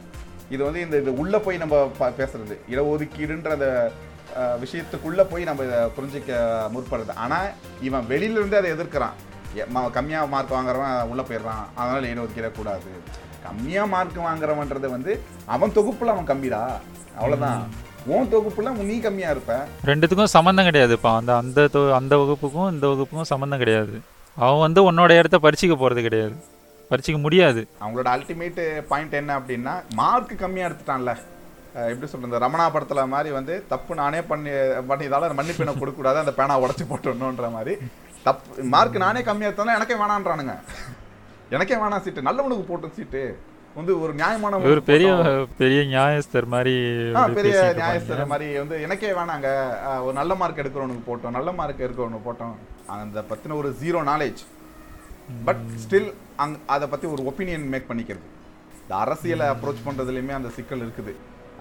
[0.51, 2.59] இது வந்து இந்த இது உள்ளே போய் நம்ம பேசுறது.
[2.71, 3.93] இடஒதுக்கீடுன்ற அந்த
[4.37, 6.37] விஷயத்துக்குள்ள போய் நம்ம இதை புரிஞ்சிக்க
[6.75, 7.49] முற்படுறது ஆனால்
[7.81, 9.13] இவன் வெளியில இருந்தே அதை எதிர்க்கிறான்.
[9.57, 11.65] எ- ம- கம்மியா மார்க் வாங்குறவன் உள்ளே போயிடுறான்.
[11.75, 12.83] அதனால இடஒதுக்கீடே கூடாது.
[13.43, 16.73] கம்மியா மார்க் வாங்குறவன்றது வந்து அவன் தொகுப்புல அவன் கம்மிடா.
[17.17, 17.69] அவ்வளவுதான்.
[18.07, 19.65] உன் தொகுப்புல நீ கம்மியா இருப்ப.
[19.87, 24.01] ரெண்டுத்துக்கும் சம்மந்தம் கிடையாதுப்பா அந்த அந்த தொ- அந்த வகுப்புக்கும் இந்த வகுப்புக்கும் சம்மந்தம் கிடையாது.
[24.37, 26.35] அவன் வந்து உன்னோட இடத்த பறிச்சுக்க போகிறது கிடையாது.
[26.91, 27.61] பறிச்சுக்க முடியாது.
[27.83, 31.13] அவங்களோட அல்டிமேட் பாயிண்ட் என்ன அப்படின்னா மார்க் கம்மியாக எடுத்துட்டான்ல.
[31.93, 34.51] எப்படி சொல்றது ரமணா படத்துல மாதிரி வந்து தப்பு நானே பண்ணி
[34.91, 37.75] பண்ணியதால மன்னிப்பு எனக்கு கொடுக்கக்கூடாது அந்த பேனா உடச்சி போட்டுடணுன்ற மாதிரி.
[38.29, 40.55] தப்பு மார்க் நானே கம்மியாக எடுத்தாலும் எனக்கே வேணான்றானுங்க.
[41.57, 42.29] எனக்கே வேணாம் சீட்டு.
[42.29, 43.23] நல்லவனுக்கு போட்ட சீட்டு.
[43.79, 45.13] வந்து ஒரு நியாயமான ஒரு பெரிய
[45.61, 46.75] பெரிய நியாயஸ்தர் மாதிரி
[47.39, 48.21] பெரிய நியாயஸ்தர்.
[48.33, 49.49] மாதிரி வந்து எனக்கே வேணாங்க.
[50.05, 52.55] ஒரு நல்ல மார்க் எடுக்கிறவனுக்கு போட்டோம் நல்ல மார்க் எடுக்கிறவனுக்கு போட்டோம்.
[52.99, 54.43] அந்த பத்தின ஒரு ஜீரோ நாலேஜ்
[55.47, 56.11] பட் ஸ்டில்
[56.45, 58.27] அங் அதை பற்றி ஒரு ஒப்பீனியன் மேக் பண்ணிக்கிறது.
[58.83, 61.15] இந்த அரசியலை அப்ரோச் பண்ணுறதுலையுமே அந்த சிக்கல் இருக்குது.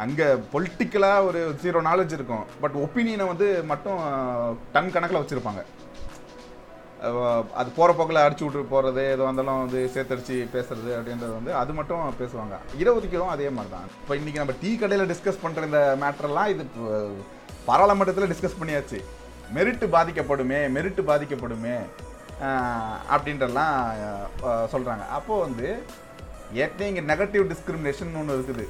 [0.03, 2.45] அங்கே பொலிட்டிக்கலாக ஒரு ஜீரோ நாலேஜ் இருக்கும்.
[2.63, 3.99] பட் ஒப்பீனியனை வந்து மட்டும்
[4.75, 5.63] டன் கணக்கில் வச்சுருப்பாங்க.
[7.59, 12.03] அது போகிற போக்கில் அடிச்சு விட்டு போகிறது எது வந்தாலும் வந்து சேர்த்தடிச்சு பேசுறது அப்படின்றது வந்து அது மட்டும்
[12.21, 12.57] பேசுவாங்க.
[12.81, 16.63] இடஒதுக்கீடும் அதே மாதிரி தான் இப்போ இன்றைக்கி நம்ம டீ கடையில் டிஸ்கஸ் பண்ணுற இந்த மேட்டர்லாம் இது
[17.69, 18.99] பாராளுமன்றத்தில் டிஸ்கஸ் பண்ணியாச்சு.
[19.57, 21.77] Merit பாதிக்கப்படுமே merit பாதிக்கப்படுமே.
[23.13, 23.75] அப்படின்றலாம்
[24.73, 25.67] சொல்கிறாங்க அப்போது வந்து
[26.63, 28.65] ஏற்கனவே இங்கே நெகட்டிவ் டிஸ்கிரிமினேஷன் ஒன்று இருக்குது.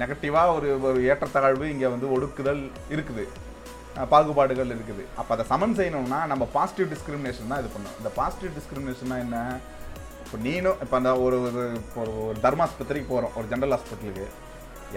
[0.00, 2.62] நெகட்டிவாக ஒரு ஒரு ஏற்றத்தாழ்வு இங்கே வந்து ஒடுக்குதல்
[2.94, 3.24] இருக்குது.
[4.12, 5.04] பாகுபாடுகள் இருக்குது.
[5.20, 7.96] அப்போ அதை சமன் செய்யணும்னா நம்ம பாசிட்டிவ் டிஸ்கிரிமினேஷன் தான் இது பண்ணணும்.
[8.00, 9.38] இந்த பாசிட்டிவ் டிஸ்கிரிமினேஷன்னா என்ன?
[10.24, 14.26] இப்போ நீனும் இப்போ அந்த ஒரு ஒரு இப்போ ஒரு ஒரு தர்மாஸ்பத்திரிக்கு போகிறோம் ஒரு ஜென்ரல் ஹாஸ்பிட்டலுக்கு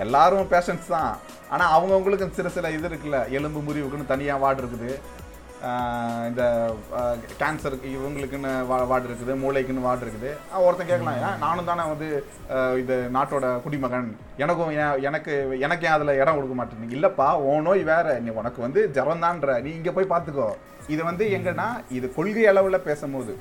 [0.04, 1.12] எல்லாரும் பேஷண்ட்ஸ் தான்.
[1.54, 3.20] ஆனால் அவங்கவுங்களுக்கு சில சில இது இருக்குல்ல.
[3.38, 4.92] எலும்பு முறிவுக்குன்னு தனியாக வார்டு இருக்குது.
[6.30, 6.44] இந்த
[7.42, 10.32] கேன்சருக்கு இவங்களுக்குன்னு வா வார்டு இருக்குது மூளைக்குன்னு வார்டு இருக்குது.
[10.66, 11.38] ஒருத்தன் கேட்கலாம் ஏன்?
[11.44, 12.08] நானும் தானே வந்து
[12.82, 14.10] இது நாட்டோட குடிமகன்.
[14.44, 15.34] எனக்கும் ஏன் எனக்கு
[15.66, 18.20] எனக்கு ஏன் அதில் இடம் கொடுக்க மாட்டேங்க இல்லைப்பா உன் நோய் வேற.
[18.26, 19.56] நீ உனக்கு வந்து ஜரம்தான்ற.
[19.68, 20.50] நீ இங்கே போய் பார்த்துக்கோ.
[20.94, 23.36] இது வந்து எங்கன்னா இது கொள்கை அளவில் பேசும்போது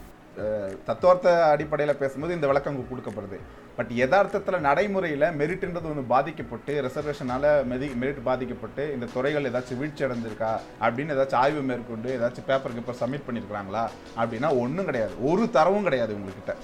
[0.88, 3.38] தத்துவார்த்த அடிப்படையில் பேசும்போது இந்த விளக்கம் கொடுக்கப்படுது.
[3.76, 10.52] பட் யதார்த்தத்தில் நடைமுறையில் மெரிட்ன்றது ஒன்று பாதிக்கப்பட்டு ரிசர்வேஷனால் மெதி மெரிட் பாதிக்கப்பட்டு இந்த துறைகள் ஏதாச்சும் வீழ்ச்சி அடைஞ்சிருக்கா?
[10.84, 13.84] அப்படின்னு ஏதாச்சும் ஆய்வு மேற்கொண்டு ஏதாச்சும் பேப்பர் பேப்பர் சப்மிட் பண்ணியிருக்கிறாங்களா
[14.20, 15.14] அப்படின்னா ஒன்றும் கிடையாது.
[15.30, 16.54] ஒரு தரவும் கிடையாது உங்ககிட்ட.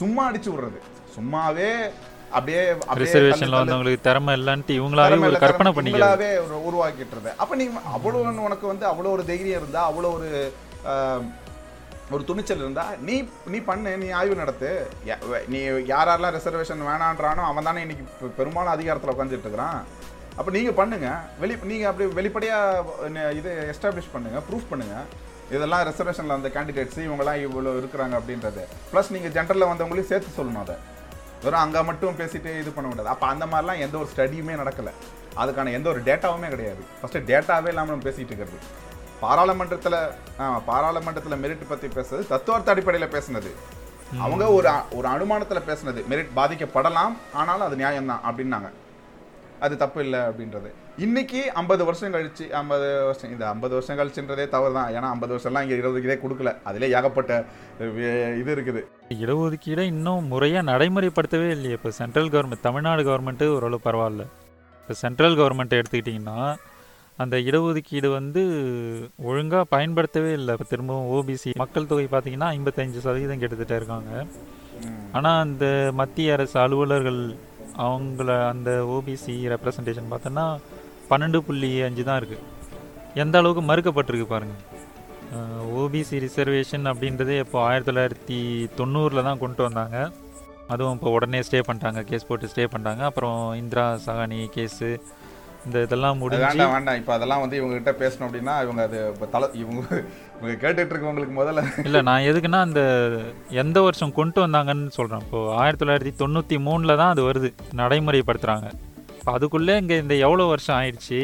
[0.00, 0.80] சும்மா அடிச்சு விடுறது.
[1.16, 1.70] சும்மாவே
[2.36, 2.62] அப்படியே
[3.04, 7.32] ரிசர்வேஷன்ல வந்தவங்களுக்கு திறமை இல்லைன்ட்டு இவங்களாவே ஒரு கற்பனை இவங்களாவே ஒரு உருவாக்கிட்டுறது.
[7.42, 7.66] அப்ப நீ
[7.96, 10.30] அவ்வளோ உனக்கு வந்து அவ்வளோ ஒரு தைரியம் இருந்தா அவ்வளோ ஒரு
[12.10, 14.86] ஒரு துணிச்சல் இருந்தால் நீ நீ பண்ணு நீ ஆய்வு நடத்து.
[15.06, 19.84] யா- நீ யார் யாரெல்லாம் ரிசர்வேஷன் வேணான்றானோ அவன் தானே இன்னைக்கு பெரும்பாலும் அதிகாரத்தில் உட்காந்துட்டு இருக்கிறான்.
[20.36, 22.84] அப்போ நீங்கள் பண்ணுங்கள் வெளி நீங்கள் அப்படி வெளிப்படையாக
[23.32, 28.60] இது எஸ்டாப்ளிஷ் பண்ணுங்கள் ப்ரூஃப் பண்ணுங்கள் இதெல்லாம் ரிசர்வேஷனில் வந்த கேண்டிடேட்ஸ் இவங்கெல்லாம் இவ்வளோ இருக்கிறாங்க அப்படின்றது.
[28.92, 30.74] ப்ளஸ் நீங்கள் ஜென்ரலில் வந்தவங்களையும் சேர்த்து சொல்லணும் அதை.
[31.42, 33.08] வெறும் அங்கே மட்டும் பேசிட்டு இது பண்ண முடியாது.
[33.08, 34.90] அப்போ அந்த மாதிரிலாம் எந்த ஒரு ஸ்டடியுமே நடக்கலை.
[35.36, 36.84] அதுக்கான எந்த ஒரு டேட்டாவுமே கிடையாது.
[37.02, 38.58] ஃபஸ்ட்டு டேட்டாவே இல்லாமல் நம்ம பேசிகிட்டு இருக்கிறது.
[39.26, 40.00] பாராளுமன்றத்தில்
[40.70, 43.52] பாராளுமன்றத்தில் மெரிட் பற்றி பேசுறது தத்துவார்த்த அடிப்படையில் பேசுனது.
[44.24, 48.68] அவங்க ஒரு ஒரு அனுமானத்தில் பேசுனது மெரிட் பாதிக்கப்படலாம் ஆனாலும் அது நியாயம்தான் அப்படின்னாங்க.
[49.66, 50.70] அது தப்பு இல்லை அப்படின்றது.
[51.04, 55.64] இன்னைக்கு ஐம்பது வருஷம் கழிச்சு ஐம்பது வருஷம் இந்த ஐம்பது வருஷம் கழிச்சுன்றதே தவறு தான் ஏன்னா ஐம்பது வருஷம்லாம்
[55.64, 56.52] இங்கே இருபதுக்கு இதே கொடுக்கல.
[56.68, 57.32] அதிலே ஏகப்பட்ட
[58.40, 58.82] இது இருக்குது.
[59.22, 61.76] இடஒதுக்கீடை இன்னும் முறையாக நடைமுறைப்படுத்தவே இல்லையே.
[61.78, 64.26] இப்போ சென்ட்ரல் கவர்மெண்ட் தமிழ்நாடு கவர்மெண்ட்டு ஓரளவு பரவாயில்ல.
[64.82, 66.38] இப்போ சென்ட்ரல் கவர்மெண்ட் எடுத்துக்கிட்டிங்கன்னா
[67.22, 68.42] அந்த இடஒதுக்கீடு வந்து
[69.28, 70.54] ஒழுங்காக பயன்படுத்தவே இல்லை.
[70.56, 74.10] இப்போ திரும்பவும் ஓபிசி மக்கள் தொகை பார்த்தீங்கன்னா ஐம்பத்தஞ்சு சதவீதம் கிட்டத்தட்ட இருக்காங்க.
[75.16, 75.64] ஆனால் அந்த
[76.00, 77.20] மத்திய அரசு அலுவலர்கள்
[77.86, 80.46] அவங்கள அந்த ஓபிசி ரெப்ரசன்டேஷன் பார்த்தோன்னா
[81.10, 82.44] பன்னெண்டு புள்ளி அஞ்சு தான் இருக்குது
[83.22, 84.62] எந்த அளவுக்கு மறுக்கப்பட்டிருக்கு பாருங்கள்
[85.80, 88.38] ஓபிசி ரிசர்வேஷன் அப்படின்றதே இப்போ ஆயிரத்தி தொள்ளாயிரத்தி
[88.78, 89.98] தொண்ணூறில் தான் கொண்டு வந்தாங்க.
[90.72, 92.00] அதுவும் இப்போ உடனே ஸ்டே பண்ணிட்டாங்க.
[92.10, 93.02] கேஸ் போட்டு ஸ்டே பண்ணிட்டாங்க.
[93.10, 94.90] அப்புறம் இந்திரா சகானி கேஸு
[95.66, 96.98] இந்த இதெல்லாம் முடிஞ்சு வேண்டாம் வேண்டாம்.
[97.00, 98.98] இப்போ அதெல்லாம் வந்து இவங்க கிட்ட பேசணும் அப்படின்னா இவங்க அது
[99.34, 99.80] தலை இவங்க
[100.38, 102.82] இவங்க கேட்டுட்டு இருக்கவங்களுக்கு முதல்ல இல்லை நான் எதுக்குன்னா அந்த
[103.62, 107.50] எந்த வருஷம் கொண்டு வந்தாங்கன்னு சொல்கிறேன் இப்போது ஆயிரத்தி தொள்ளாயிரத்தி தொண்ணூற்றி மூணில் தான் அது வருது.
[107.80, 108.68] நடைமுறைப்படுத்துகிறாங்க
[109.18, 111.20] இப்போ அதுக்குள்ளே இங்கே இந்த எவ்வளோ வருஷம் ஆயிடுச்சு?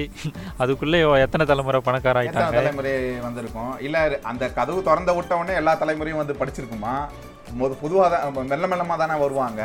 [0.62, 2.62] அதுக்குள்ளே எத்தனை தலைமுறை பணக்கார எத்தனை ஆயிட்டாங்க?
[2.62, 2.94] தலைமுறை
[3.26, 3.72] வந்திருக்கும்.
[3.86, 3.98] இல்ல
[4.30, 6.94] அந்த கதவு திறந்த விட்ட உடனே எல்லா தலைமுறையும் வந்து படிச்சிருக்குமா?
[7.84, 9.62] பொதுவாக தான் மெல்ல மெல்லமா தானே வருவாங்க.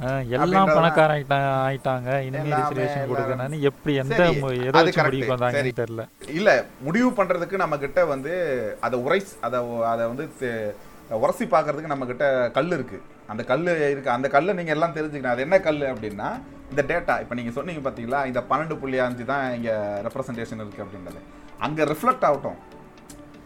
[0.00, 2.20] எல்லாம் அப்படின்றதா- பணக்கார ஆயிட்டா ஆயிட்டாங்க.
[2.20, 3.06] இனிமே ரிசர்வேஷன்.
[3.08, 5.04] கொடுக்கணும்னு எப்படி எந்த சரி, மு- எதை அது வச்சு correct.
[5.04, 5.44] முடிவுக்கு.
[5.44, 8.32] வந்தாங்கன்னு தெரியல இல்ல முடிவு பண்றதுக்கு நம்ம கிட்ட வந்து
[8.80, 10.74] அதை உரை அதை அதை வந்து
[11.08, 13.02] உரசி பார்க்கறதுக்கு நம்ம கிட்ட கல் இருக்கு.
[13.26, 14.10] அந்த கல் இருக்கு.
[14.10, 15.26] அந்த கல்லை நீங்க எல்லாம் தெரிஞ்சுக்கணும்.
[15.26, 19.54] அது என்ன கல் அப்படின்னா இந்த டேட்டா இப்போ நீங்க சொன்னீங்க பாத்தீங்களா இந்த பன்னெண்டு புள்ளி அஞ்சு தான்
[19.54, 21.18] இங்க ரெப்ரசன்டேஷன் இருக்கு அப்படின்றது.
[21.58, 22.72] அங்க ரிஃப்ளெக்ட் ஆகட்டும்.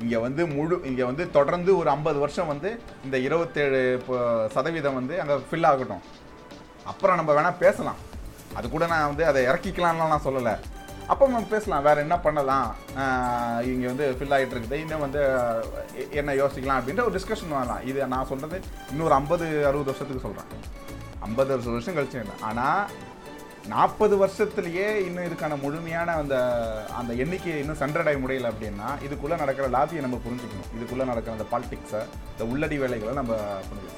[0.00, 4.02] இங்க வந்து முழு இங்க வந்து தொடர்ந்து ஒரு ஐம்பது வருஷம் வந்து இந்த இருபத்தேழு
[4.50, 6.26] சதவீதம் வந்து அங்க ஃபில் ஆகட்டும்.
[6.92, 8.00] அப்புறம் நம்ம வேணால் பேசலாம்.
[8.58, 10.54] அது கூட நான் வந்து அதை இறக்கிக்கலாம்லாம் நான் சொல்லலை.
[11.12, 11.84] அப்போ நம்ம பேசலாம்.
[11.86, 12.68] வேறு என்ன பண்ணலாம்?
[13.70, 14.80] இங்கே வந்து ஃபில் ஆகிட்டு இருக்குது.
[14.84, 15.20] இன்னும் வந்து
[16.20, 17.84] என்ன யோசிக்கலாம் அப்படின்ற ஒரு டிஸ்கஷன் வரலாம்.
[17.90, 18.58] இது நான் சொல்கிறது
[18.92, 20.50] இன்னொரு ஐம்பது அறுபது வருஷத்துக்கு சொல்கிறேன்
[21.28, 22.82] ஐம்பது அறுபது வருஷம் கழிச்சு இல்லை ஆனால்
[23.72, 26.36] நாற்பது வருஷத்துலேயே இன்னும் இதுக்கான முழுமையான அந்த
[26.98, 30.70] அந்த எண்ணிக்கையை இன்னும் சென்றடைய முடியல அப்படின்னா இதுக்குள்ளே நடக்கிற லாபியை நம்ம புரிஞ்சுக்கணும்.
[30.76, 32.02] இதுக்குள்ளே நடக்கிற அந்த பாலிடிக்ஸை
[32.32, 33.36] இந்த உள்ளடி வேலைகளை நம்ம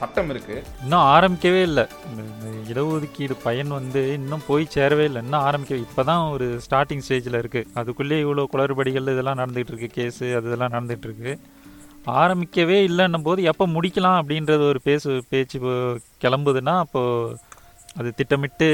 [0.00, 1.84] சட்டம் இருக்குது இன்னும் ஆரம்பிக்கவே இல்லை.
[2.10, 5.22] இந்த இடஒதுக்கீடு பயன் வந்து இன்னும் போய் சேரவே இல்லை.
[5.26, 9.90] இன்னும் ஆரம்பிக்க இப்போ தான் ஒரு ஸ்டார்டிங் ஸ்டேஜில் இருக்குது அதுக்குள்ளேயே இவ்வளோ குளறுபடிகள் இதெல்லாம் நடந்துகிட்டு இருக்கு.
[9.98, 11.34] கேஸு அது இதெல்லாம் நடந்துகிட்டு இருக்கு.
[12.20, 15.74] ஆரம்பிக்கவே இல்லைன்னும் போது எப்போ முடிக்கலாம் அப்படின்றது ஒரு பேசு பேச்சு இப்போ
[16.24, 17.36] கிளம்புதுன்னா அப்போது
[17.96, 18.66] அது திட்டமிட்டு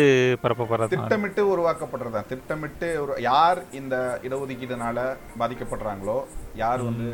[0.43, 2.21] பரப்பப்படுறது திட்டமிட்டு உருவாக்கப்படுறதா?
[2.27, 4.99] திட்டமிட்டு ஒரு யார் இந்த இடஒதுக்கீடுனால
[5.39, 6.19] பாதிக்கப்படுறாங்களோ
[6.55, 7.07] யார் வந்து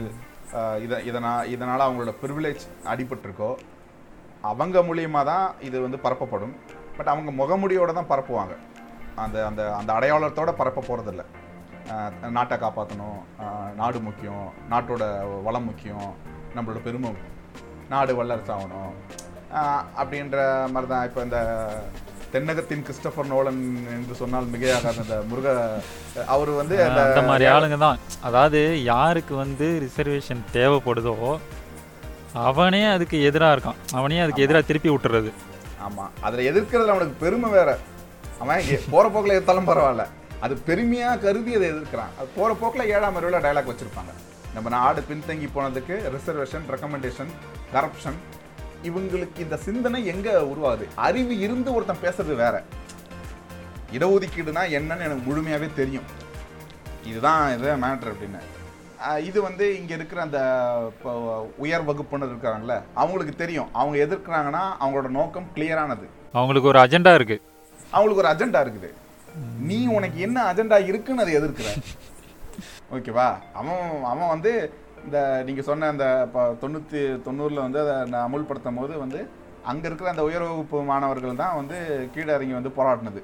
[0.85, 3.51] இத இதனா இதனால அவங்களோட ப்ரிவிலேஜ் அடிபட்டிருக்கோ
[4.43, 6.55] அவங்க மூலியமா தான் இது வந்து பரப்பப்படும்.
[6.97, 8.55] பட் அவங்க முகமுடியோட தான் பரப்புவாங்க.
[9.17, 11.23] அந்த அந்த அந்த அடையாளத்தோட பரப்ப போகிறதில்ல
[12.31, 13.19] நாட்டை காப்பாற்றணும்
[13.77, 15.05] நாடு முக்கியம் நாட்டோட
[15.43, 16.07] வளம் முக்கியம்
[16.55, 17.11] நம்மளோட பெருமை
[17.88, 19.21] நாடு வல்லரசு ஆகணும் ஆஹ்
[20.03, 20.38] அப்படின்ற
[20.75, 21.38] மாதிரி தான் இப்போ இந்த
[22.35, 23.62] தென்னகத்தின் கிறிஸ்டபர் நோலன்
[23.95, 25.01] என்று சொன்னால் மிகையாகாத.
[25.05, 25.49] அந்த முருக
[26.35, 27.99] அவர் வந்து அந்த மாதிரி ஆளுங்க தான்.
[28.29, 31.15] அதாவது யாருக்கு வந்து ரிசர்வேஷன் தேவைப்படுதோ
[32.49, 33.81] அவனே அதுக்கு எதிராக இருக்கான்.
[33.99, 35.33] அவனே அதுக்கு எதிராக திருப்பி விட்டுறது.
[35.87, 36.05] ஆமா.
[36.27, 37.71] அதுல எதிர்க்கிறதுல அவனுக்கு பெருமை வேற.
[38.43, 40.05] அவன் போற போக்குல எதிர்த்தாலும் பரவாயில்ல.
[40.45, 42.12] அது பெருமையா கருதி அதை எதிர்க்கிறான்.
[42.19, 44.12] அது போற போக்குல ஏழாம் அறிவுல டயலாக் வச்சிருப்பாங்க.
[44.55, 47.31] நம்ம நாடு பின்தங்கி போனதுக்கு ரிசர்வேஷன் ரெக்கமெண்டேஷன்
[47.75, 48.19] கரப்ஷன்
[48.83, 50.87] இவங்களுக்கு இந்த சிந்தனை எங்க உருவாகுது?
[50.95, 52.62] அறிவு இருந்து ஒருத்தன் பேசுறது வேற.
[53.92, 56.05] இடஒதுக்கீடுனா என்னன்னு எனக்கு முழுமையாவே தெரியும்.
[57.05, 58.40] இதுதான் இது மேட்ரு அப்படின்னு.
[59.25, 60.38] இது வந்து இங்க இருக்கிற அந்த
[60.88, 61.12] இப்போ
[61.57, 63.68] உயர் வகுப்பினர் இருக்காங்கல்ல அவங்களுக்கு தெரியும்.
[63.73, 67.40] அவங்க எதிர்க்கிறாங்கன்னா அவங்களோட நோக்கம் கிளியரானது அவங்களுக்கு ஒரு அஜெண்டா இருக்கு.
[67.90, 68.90] அவங்களுக்கு ஒரு அஜெண்டா இருக்குது.
[69.59, 71.68] நீ உனக்கு என்ன அஜெண்டா இருக்குன்னு அதை எதிர்க்கிற.
[72.95, 73.35] ஓகேவா?
[73.53, 74.73] அவன் அவன் வந்து
[75.05, 79.29] இந்த நீங்கள் சொன்ன அந்த இப்போ தொண்ணூற்றி தொண்ணூறில் வந்து அதை நான் அமுல்படுத்தும் போது வந்து
[79.65, 83.23] அங்கே இருக்கிற அந்த உயர் வகுப்பு மாணவர்கள் தான் வந்து கீழே இறங்கி வந்து போராடினது.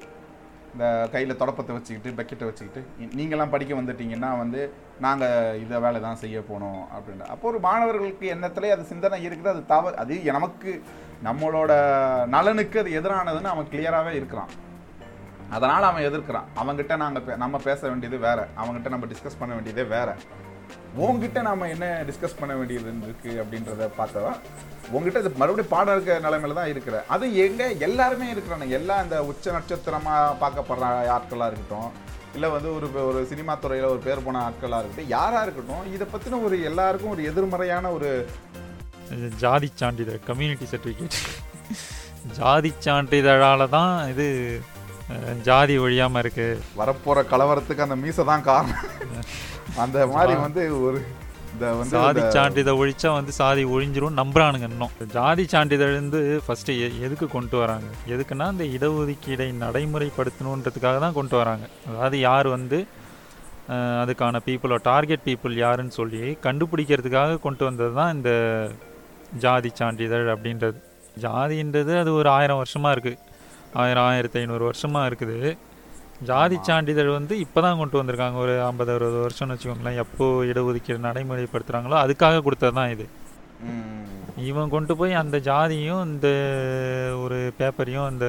[0.73, 3.05] இந்த கையில் தொடப்பத்தை வச்சுக்கிட்டு பக்கெட்டை வச்சுக்கிட்டு.
[3.15, 8.71] நீங்களாம் படிக்க வந்துட்டீங்கன்னா வந்து நாங்கள் இதை வேலை தான் செய்ய போனோம் அப்படின்னு அப்போ ஒரு மாணவர்களுக்கு எண்ணத்திலே
[8.71, 10.83] அது சிந்தனை இருக்குது அது தவறு அது நமக்கு
[11.23, 11.71] நம்மளோட
[12.25, 14.49] நலனுக்கு அது எதிரானதுன்னு அவன் கிளியராகவே இருக்கிறான்.
[15.49, 16.43] அதனால் அவன் எதிர்க்கிறான்.
[16.63, 18.41] அவங்ககிட்ட நாங்கள் பே- நம்ம பேச வேண்டியது வேறு.
[18.41, 20.11] அவன்கிட்ட நம்ம டிஸ்கஸ் பண்ண வேண்டியதே வேறு.
[20.99, 24.31] உன்கிட்ட நாம என்ன டிஸ்கஸ் பண்ண வேண்டியது இருக்கு அப்படின்றத பார்த்தா
[24.91, 26.95] உங்ககிட்ட இது மறுபடியும் பாடம் இருக்க நிலைமையில தான் இருக்கிற.
[27.13, 31.89] அது எங்க எல்லாருமே இருக்கிறானுங்க எல்லா இந்த உச்ச நட்சத்திரமா பார்க்கப்படுற ஆட்களா இருக்கட்டும்
[32.35, 36.41] இல்ல வந்து ஒரு ஒரு சினிமா துறையில ஒரு பேர் போன ஆட்களா இருக்கட்டும் யாரா இருக்கட்டும் இதை பத்தின
[36.47, 38.09] ஒரு எல்லாருக்கும் ஒரு எதிர்மறையான ஒரு
[39.43, 41.19] ஜாதி சான்றிதழ் கம்யூனிட்டி சர்டிஃபிகேட்
[42.37, 44.27] ஜாதி சான்றிதழால தான் இது
[45.45, 46.45] ஜாதி ஒழியாம இருக்கு.
[46.79, 48.83] வரப்போற கலவரத்துக்கு அந்த மீசை தான் காரணம்.
[49.83, 50.99] அந்த மாதிரி வந்து ஒரு
[51.91, 54.91] சாதி சான்றிதழ் ஒழிச்சா வந்து சாதி ஒழிஞ்சிரும் நம்புறானுங்க இன்னும்.
[55.15, 56.71] ஜாதி சான்றிதழ் வந்து ஃபர்ஸ்ட்
[57.05, 57.87] எதுக்கு கொண்டு வராங்க?
[58.13, 61.65] எதுக்குன்னா இந்த இடஒதுக்கீடை நடைமுறைப்படுத்தணுன்றதுக்காக தான் கொண்டு வராங்க.
[61.89, 62.79] அதாவது யார் வந்து
[64.03, 68.31] அதுக்கான பீப்புளோ டார்கெட் பீப்புள் யாருன்னு சொல்லி கண்டுபிடிக்கிறதுக்காக கொண்டு வந்தது தான் இந்த
[69.45, 70.79] ஜாதி சான்றிதழ் அப்படின்றது.
[71.25, 73.19] ஜாதின்றது அது ஒரு ஆயிரம் வருஷமாக இருக்குது
[73.81, 75.39] ஆயிரம் ஆயிரத்தி ஐநூறு வருஷமாக இருக்குது.
[76.27, 78.37] ஜாதி சான்றிதழ் வந்து இப்போ தான் கொண்டு வந்திருக்காங்க.
[78.45, 79.99] ஒரு ஐம்பது அறுபது வருஷம்னு வச்சுக்கோங்களேன்.
[80.03, 83.05] எப்போ இடஒதுக்கீடு நடைமுறைப்படுத்துகிறாங்களோ அதுக்காக கொடுத்தது தான் இது.
[84.49, 86.27] இவன் கொண்டு போய் அந்த ஜாதியும் இந்த
[87.23, 88.25] ஒரு பேப்பரையும் அந்த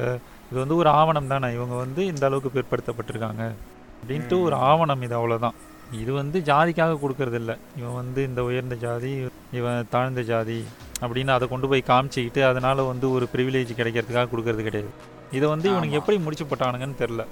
[0.49, 1.49] இது வந்து ஒரு ஆவணம் தானே.
[1.57, 3.43] இவங்க வந்து இந்த அளவுக்கு பிற்படுத்தப்பட்டிருக்காங்க.
[3.99, 5.57] அப்படின்ட்டு ஒரு ஆவணம் இது அவ்வளோதான்
[6.01, 7.51] இது வந்து ஜாதிக்காக கொடுக்கறது இல்ல.
[7.79, 9.11] இவன் வந்து இந்த உயர்ந்த ஜாதி
[9.59, 10.59] இவன் தாழ்ந்த ஜாதி
[11.03, 14.91] அப்படின்னு அதை கொண்டு போய் காமிச்சிக்கிட்டு அதனால வந்து ஒரு ப்ரிவிலேஜ் கிடைக்கிறதுக்காக கொடுக்கறது கிடையாது.
[15.37, 15.99] இதை வந்து இவனுக்கு.
[15.99, 17.23] எப்படி முடிச்சு போட்டானுங்கன்னு தெரில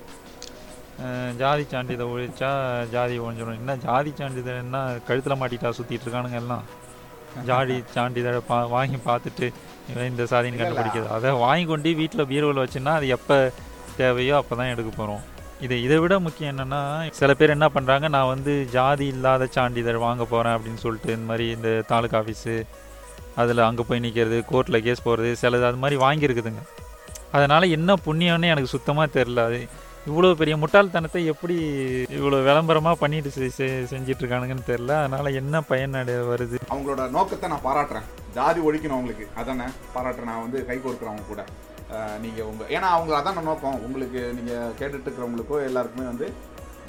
[1.41, 2.49] ஜாதி சான்றிதழ் ஒழிச்சா
[2.93, 4.77] ஜாதி ஒழிஞ்சிடும் என்ன ஜாதி சான்றிதழ் என்ன?
[5.07, 6.63] கழுத்தில் மாட்டிட்டா சுற்றிட்டு இருக்கானுங்க எல்லாம்.
[7.49, 9.47] ஜாதி சான்றிதழை பா வாங்கி பார்த்துட்டு
[9.91, 10.59] இவன் இந்த சாதின்னு.
[10.61, 11.09] கண்டுபிடிக்கிறது.
[11.17, 13.37] அதை வாங்கி கொண்டு வீட்டில் பீரோவில் வச்சுன்னா அது எப்போ
[13.99, 15.23] தேவையோ அப்போ தான் எடுக்க போகிறோம்
[15.65, 16.81] இது இதை விட முக்கியம் என்னென்னா
[17.19, 21.45] சில பேர் என்ன பண்ணுறாங்க நான் வந்து ஜாதி இல்லாத சான்றிதழ் வாங்க போகிறேன் அப்படின்னு சொல்லிட்டு இந்த மாதிரி
[21.55, 22.55] இந்த தாலுக்கா ஆஃபீஸு
[23.41, 26.61] அதில் அங்கே போய் நிற்கிறது கோர்ட்டில் கேஸ் போகிறது சிலது அது மாதிரி வாங்கியிருக்குதுங்க.
[27.37, 29.59] அதனால் என்ன புண்ணியம்னு எனக்கு சுத்தமாக தெரில அது
[30.10, 31.55] இவ்வளோ பெரிய முட்டாள்தனத்தை எப்படி
[32.10, 35.03] இவ்வளோ விளம்பரமாக பண்ணிட்டு செ- செஞ்சிட்டு இருக்கானுங்கன்னு தெரில.
[35.03, 36.57] அதனால் என்ன பயன் அடைய வருது?
[36.70, 38.34] அவங்களோட நோக்கத்தை நான் பாராட்டுறேன்.
[38.34, 39.28] ஜாதி ஒழிக்கணும் அவங்களுக்கு.
[39.36, 39.64] அதானே
[39.95, 40.24] பாராட்டுறேன்.
[40.24, 41.43] நான் வந்து கை கொடுக்குறவங்க கூட.
[42.22, 43.84] நீங்கள் உங்கள் ஏன்னா அவங்க அதான நோக்கம்.
[43.84, 46.34] உங்களுக்கு நீங்கள் கேட்டுட்டு இருக்கிறவங்களுக்கோ எல்லாருக்குமே வந்து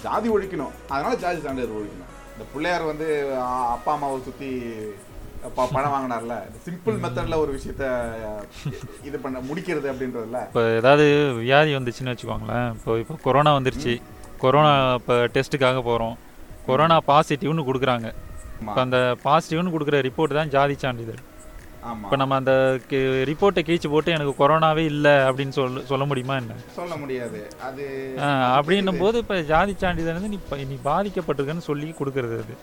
[0.02, 0.70] ஜாதி ஒழிக்கணும்.
[0.88, 2.08] அதனால ஜாதி சான்றிதழ் ஒழிக்கணும்.
[2.32, 4.62] இந்த பிள்ளையார் வந்து அப்பா அம்மாவை சுற்றி
[5.68, 6.34] பணம் வாங்கினார்ல.
[6.64, 7.84] சிம்பிள் மெத்தட்ல ஒரு விஷயத்த
[9.04, 10.40] இது பண்ண முடிக்கிறது அப்படின்றதுல.
[10.48, 11.04] இப்போ ஏதாவது
[11.40, 12.68] வியாதி வந்துச்சுன்னு வச்சுக்கோங்களேன்.
[12.76, 13.94] இப்போ இப்போ கொரோனா வந்துருச்சு.
[14.38, 16.16] கொரோனா இப்போ டெஸ்ட்டுக்காக போகிறோம்
[16.66, 18.08] கொரோனா பாசிட்டிவ்னு கொடுக்குறாங்க.
[18.62, 21.20] இப்போ அந்த பாசிட்டிவ்னு கொடுக்குற ரிப்போர்ட் தான் ஜாதி சான்றிதழ்.
[21.96, 22.52] இப்போ நம்ம அந்த
[23.28, 26.54] ரிப்போர்ட்டை கீழ்ச்சி போட்டு எனக்கு கொரோனாவே இல்லை அப்படின்னு சொல்ல சொல்ல முடியுமா என்ன?
[26.76, 27.40] சொல்ல முடியாது.
[27.66, 27.84] அது
[28.56, 32.56] அப்படின்னும் போது இப்போ ஜாதி சான்றிதழ் வந்து நீ நீ பாதிக்கப்பட்டிருக்கன்னு சொல்லி கொடுக்கறது அது.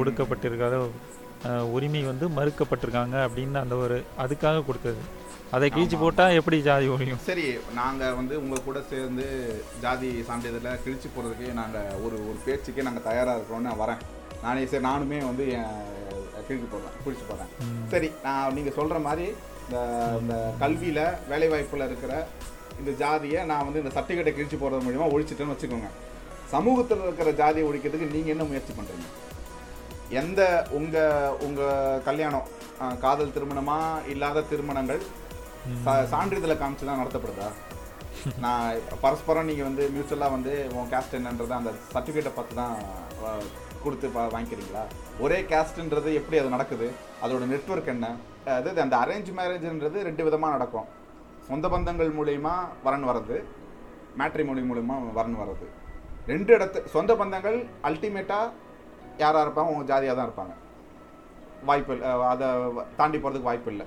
[0.00, 0.92] ஒடுக்கப்பட்டிருக்காத அஹ்,
[1.48, 5.00] உரிமை வந்து மறுக்கப்பட்டிருக்காங்க அப்படின்னு அந்த ஒரு அதுக்காக கொடுத்தது.
[5.50, 5.96] அதை கீழ்ச்சி.
[5.96, 7.18] போட்டால் எப்படி ஜாதி ஒழியும்?
[7.26, 9.24] சரி நாங்க வந்து உங்க கூட சேர்ந்து
[9.80, 14.00] ஜாதி சான்றிதழை கிழிச்சு போறதுக்கு நாங்க ஒரு ஒரு பேச்சுக்கே நாங்க தயாரா இருக்கிறோம்னு நான் வரேன்.
[14.42, 15.74] நானே சரி நானுமே வந்து என்
[16.48, 17.50] கிழிச்சு போடுறேன் கிழிச்சு போடுறேன்.
[17.60, 17.88] ம்.
[17.90, 19.26] சரி நான் நீங்க சொல்ற மாதிரி
[19.64, 19.78] இந்த
[20.20, 22.26] இந்த கல்வியில வேலைவாய்ப்புல இருக்கிற
[22.78, 25.90] இந்த ஜாதியை நான் வந்து இந்த சர்டிஃபிகேட்டை கிழிச்சு போடுறது மூலியமா ஒழிச்சிட்டேன்னு வச்சுக்கோங்க.
[26.50, 29.06] சமூகத்தில் இருக்கிற ஜாதியை ஒழிக்கிறதுக்கு நீங்க என்ன முயற்சி பண்றீங்க?
[30.12, 30.40] எந்த
[30.70, 30.96] உங்க
[31.40, 31.62] உங்க
[32.04, 32.48] கல்யாணம்
[33.00, 33.76] காதல் திருமணமா
[34.08, 35.02] இல்லாத திருமணங்கள்?
[35.84, 37.48] சா- சான்றிதழை காமிச்சு தான் நடத்தப்படுதா?
[38.38, 42.74] நான் பரஸ்பரம் நீங்கள் வந்து மியூச்சுவலாக வந்து உன் கேஸ்ட் என்னன்றதை அந்த சர்டிஃபிகேட்டை பார்த்து தான்
[43.82, 44.82] கொடுத்து பா வாங்கிக்கிறீங்களா?
[45.20, 46.88] ஒரே கேஸ்ட்ன்றது எப்படி அது நடக்குது?
[47.24, 48.06] அதோட நெட்வொர்க் என்ன?
[48.44, 50.88] அதாவது அந்த அரேஞ்ச் மேரேஜ்ன்றது ரெண்டு விதமாக நடக்கும்.
[51.46, 53.36] சொந்த பந்தங்கள் மூலயமா வரன் வர்றது
[54.18, 55.66] மேட்ரிமோனி மூலயமா வரன் வர்றது.
[56.26, 58.50] ரெண்டு இடத்து சொந்த பந்தங்கள் அல்டிமேட்டாக
[59.22, 60.54] யாராக இருப்பாங்க உங்கள் ஜாதியாக தான் இருப்பாங்க.
[61.68, 62.46] வாய்ப்பு இல்லை அதை
[63.00, 63.86] தாண்டி போகிறதுக்கு வாய்ப்பு இல்லை.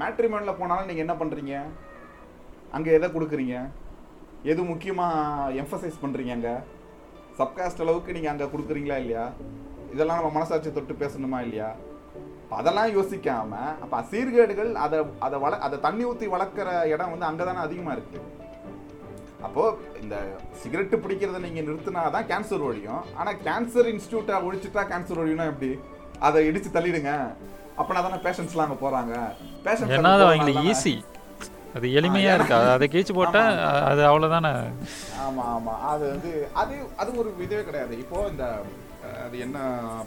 [0.00, 1.54] மேட்ரிமோனியில் போனாலும் நீங்கள் என்ன பண்ணுறீங்க
[2.76, 3.56] அங்கே எதை கொடுக்குறீங்க?
[4.52, 6.54] எது முக்கியமாக எம்ஃபசைஸ் பண்ணுறீங்க அங்கே?
[7.38, 9.24] சப்காஸ்ட் அளவுக்கு நீங்கள் அங்கே கொடுக்குறீங்களா இல்லையா?
[9.94, 11.68] இதெல்லாம் நம்ம மனசாட்சி தொட்டு பேசணுமா இல்லையா?
[12.58, 17.60] அதெல்லாம் யோசிக்காமல் அப்போ சீர்கேடுகள் அதை அதை வள அதை தண்ணி ஊற்றி வளர்க்குற இடம் வந்து அங்கே தானே
[17.66, 18.26] அதிகமாக இருக்குது
[19.42, 23.02] அப்போது இந்த சிகரெட்டு பிடிக்கிறத நீங்கள் நிறுத்தினா தான் கேன்சர் ஒழியும்.
[23.14, 25.78] ஆனால் கேன்சர் இன்ஸ்டியூட்டை ஒழிச்சிட்டா கேன்சர் ஒழியும்னா எப்படி?
[26.20, 27.32] அதை இடித்து தள்ளிடுங்க.
[27.78, 29.34] அப்போனா தானே பேஷண்ட்ஸ்லாம் அங்கே போகிறாங்க
[29.64, 31.04] பேஷண்ட்ஸ் ஈஸி
[31.76, 32.54] அது எளிமையா இருக்கு.
[32.54, 33.46] அது- அதை கீழ்ச்சி போட்டா
[33.82, 34.64] அது அவ்வளவுதானே?
[35.18, 35.78] ஆமா ஆமா.
[35.80, 37.98] அது வந்து அது அது ஒரு இதுவே கிடையாது.
[37.98, 38.62] இப்போ இந்த
[39.26, 39.58] அது என்ன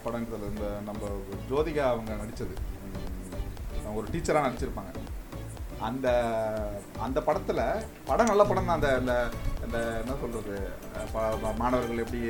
[0.06, 0.50] படங்கிறது?
[0.50, 1.02] இந்த நம்ம
[1.52, 2.56] ஜோதிகா அவங்க நடிச்சது.
[3.86, 5.00] உம், ஒரு டீச்சரா நடிச்சிருப்பாங்க.
[5.80, 6.08] அந்த
[7.00, 7.62] அந்த படத்தில்
[8.06, 8.76] படம் நல்ல படம் தான்.
[8.76, 9.30] அந்த
[9.66, 10.56] இந்த என்ன சொல்கிறது
[11.58, 12.22] மாணவர்கள் எப்படி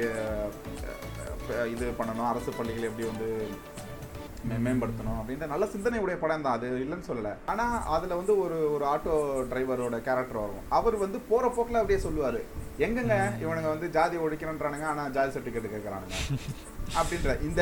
[1.74, 3.30] இது பண்ணணும் அரசு பள்ளிகள் எப்படி வந்து
[4.50, 6.54] மே- மேம்படுத்தணும் அப்படின்ற நல்ல சிந்தனையுடைய படம் தான்.
[6.54, 7.34] அது இல்லைன்னு சொல்லலை.
[7.46, 9.16] ஆனால் அதில் வந்து ஒரு ஒரு ஆட்டோ
[9.52, 10.66] டிரைவரோட கேரக்டர் வரும்.
[10.70, 12.40] அவர் வந்து போகிற போக்கில் அப்படியே சொல்லுவார்.
[12.80, 13.16] எங்கங்க?
[13.44, 16.18] இவனுங்க வந்து ஜாதி ஒழிக்கணுன்றானுங்க ஆனால் ஜாதி சர்டிஃபிகேட் கேட்குறானுங்க
[17.00, 17.62] அப்படின்ற இந்த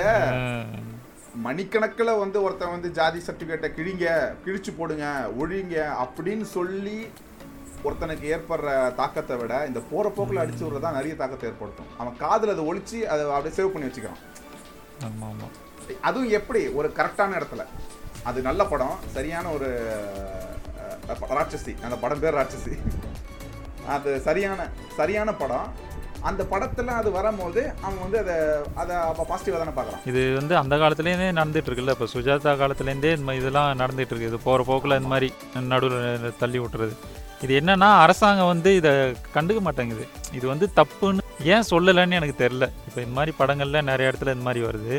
[1.45, 4.05] மணிக்கணக்கில் வந்து ஒருத்தன் வந்து ஜாதி சர்டிஃபிகேட்டை கிழிங்க
[4.43, 5.05] கிழிச்சு போடுங்க
[5.41, 6.97] ஒழிங்க அப்படின்னு சொல்லி
[7.87, 8.69] ஒருத்தனுக்கு ஏற்படுற
[8.99, 11.91] தாக்கத்தை விட இந்த போகிற போக்கில் அடிச்சு விடுறது தான் நிறைய தாக்கத்தை ஏற்படுத்தும்.
[12.01, 14.23] அவன் காதில் அதை ஒழிச்சு அதை அப்படியே சேவ் பண்ணி வச்சுக்கிறான்.
[16.07, 16.61] அதுவும் எப்படி?
[16.79, 17.65] ஒரு கரெக்டான இடத்துல.
[18.29, 19.69] அது நல்ல படம் சரியான ஒரு
[21.37, 21.73] ராட்சசி.
[21.87, 22.75] அந்த படம் பேர் ராட்சசி.
[23.95, 24.69] அது சரியான
[24.99, 25.67] சரியான படம்.
[26.29, 28.35] அந்த படத்துல அது வரும்போது அவன் வந்து அதை
[28.81, 33.35] அதை அப்போ பாசிட்டிவாக தானே பார்க்குறான் இது வந்து அந்த காலத்துலேருந்தே நடந்துட்டு இருக்குல்ல இப்போ சுஜாதா காலத்துலேருந்தே இந்த
[33.41, 35.29] இதெல்லாம் நடந்துட்டு இருக்கு இது போகிற போக்கில் இந்த மாதிரி
[35.73, 36.95] நடுவில் தள்ளி விட்டுறது.
[37.45, 38.91] இது என்னன்னா அரசாங்கம் வந்து இதை
[39.35, 40.05] கண்டுக்க மாட்டேங்குது.
[40.37, 44.63] இது வந்து தப்புன்னு ஏன் சொல்லலைன்னு எனக்கு தெரில இப்போ இந்த மாதிரி படங்கள்ல நிறைய இடத்துல இந்த மாதிரி
[44.67, 44.97] வருது.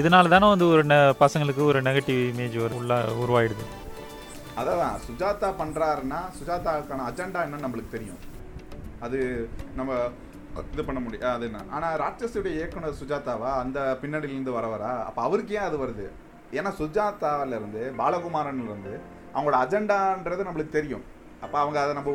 [0.00, 3.66] இதனால தானே வந்து ஒரு நெ பசங்களுக்கு ஒரு நெகட்டிவ் இமேஜ் ஒரு உள்ள உருவாயிடுது.
[4.60, 8.20] அதான் சுஜாதா பண்றாருன்னா சுஜாதாவுக்கான அஜெண்டா என்னன்னு நம்மளுக்கு தெரியும்.
[9.06, 9.18] அது
[9.78, 9.92] நம்ம
[10.74, 15.68] இது பண்ண முடியும் அது என்ன ஆனால் ராட்சஸுடைய இயக்குனர் சுஜாதாவா அந்த பின்னணியிலேருந்து வரவரா அப்போ அவருக்கு ஏன்
[15.68, 16.06] அது வருது?
[16.58, 18.94] ஏன்னா சுஜாதாவில இருந்து பாலகுமாரன்ல இருந்து
[19.34, 21.04] அவங்களோட அஜெண்டான்றது நம்மளுக்கு தெரியும்.
[21.44, 22.12] அப்போ அவங்க அதை நம்ம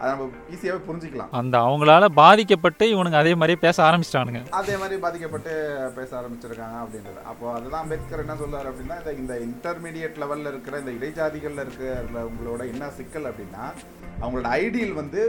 [0.00, 1.30] அதை நம்ம ஈஸியாகவே புரிஞ்சிக்கலாம்.
[1.38, 4.40] அந்த அவங்களால பாதிக்கப்பட்டு இவனுங்க அதே மாதிரியே பேச ஆரம்பிச்சிட்டானுங்க.
[4.60, 5.52] அதே மாதிரி பாதிக்கப்பட்டு
[5.98, 7.20] பேச ஆரம்பிச்சிருக்காங்க அப்படின்றது.
[7.30, 12.62] அப்போ அதுதான் அம்பேத்கர் என்ன சொல்றாரு அப்படின்னா இந்த இந்த இன்டர்மீடியட் லெவல்ல இருக்கிற இந்த இடைஜாதிகள்ல இருக்கிற உங்களோட
[12.74, 13.64] என்ன சிக்கல் அப்படின்னா
[14.22, 15.22] அவங்களோட ஐடியல் வந்து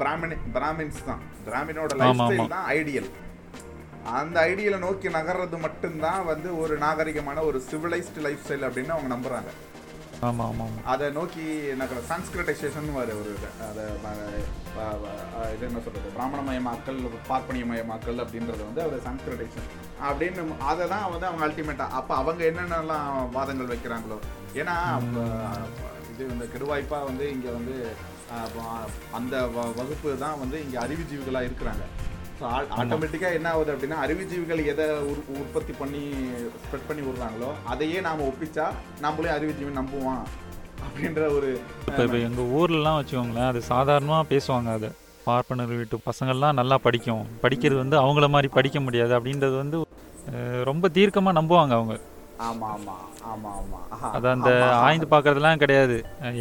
[0.00, 1.22] பிராமணி பிராமின்ஸ் தான்.
[1.48, 2.52] பிராமினோட லைஃப் ஸ்டைல்.
[2.56, 3.10] தான் ஐடியல்
[4.18, 9.50] அந்த ஐடியலை நோக்கி நகர்றது மட்டும்தான் வந்து ஒரு நாகரிகமான ஒரு சிவிலைஸ்டு லைஃப் ஸ்டைல் அப்படின்னு அவங்க நம்புறாங்க.
[10.28, 10.80] ஆமா ஆமா ஆமா.
[10.92, 11.44] அதை நோக்கி
[11.80, 13.32] நகர சான்ஸ்கிரிட்டைசேஷன் வர ஒரு.
[13.66, 13.82] அதை
[15.54, 16.98] இது என்ன சொல்றது பிராமணமயமாக்கல்
[17.30, 19.68] பார்ப்பனியமயமாக்கல் அப்படின்றது வந்து அது சான்ஸ்கிரிட்டைசேஷன்
[20.08, 24.18] அப்படின்னு அதை தான் வந்து அவங்க அல்டிமேட்டாக அப்போ அவங்க என்னென்னலாம் வாதங்கள் வைக்கிறாங்களோ.
[24.60, 24.76] ஏன்னா
[26.12, 27.76] இது இந்த கெடுவாய்ப்பா வந்து இங்கே வந்து
[29.18, 29.34] அந்த
[29.78, 31.84] வகுப்பு தான் வந்து இங்கே அறிவுஜீவிகளாக இருக்கிறாங்க.
[32.38, 32.44] ஸோ
[32.80, 36.02] ஆட்டோமேட்டிக்காக என்ன ஆகுது அப்படின்னா அறிவுஜீவிகள் எதை உற் உற்பத்தி பண்ணி
[36.64, 38.66] ஸ்ப்ரெட் பண்ணி விடுறாங்களோ அதையே நாம் ஒப்பிச்சா
[39.04, 40.22] நம்மளே அறிவுஜீவி நம்புவான்.
[40.86, 41.48] அப்படின்ற ஒரு
[41.88, 44.90] இப்போ இப்போ எங்கள் ஊர்லலாம் வச்சுக்கோங்களேன் அது சாதாரணமாக பேசுவாங்க அதை.
[45.28, 47.24] பார்ப்பனர் வீட்டு பசங்கள்லாம் நல்லா படிக்கும்.
[47.44, 49.78] படிக்கிறது வந்து அவங்கள மாதிரி படிக்க முடியாது அப்படின்றது வந்து
[50.70, 51.94] ரொம்ப தீர்க்கமாக நம்புவாங்க அவங்க.
[52.48, 52.94] ஆமா ஆமா.
[53.28, 53.78] ஆமா ஆமா.
[53.90, 54.50] ஆஹா, அது அந்த.
[54.78, 55.96] ஆய்ந்து பார்க்கறதுலாம் கிடையாது.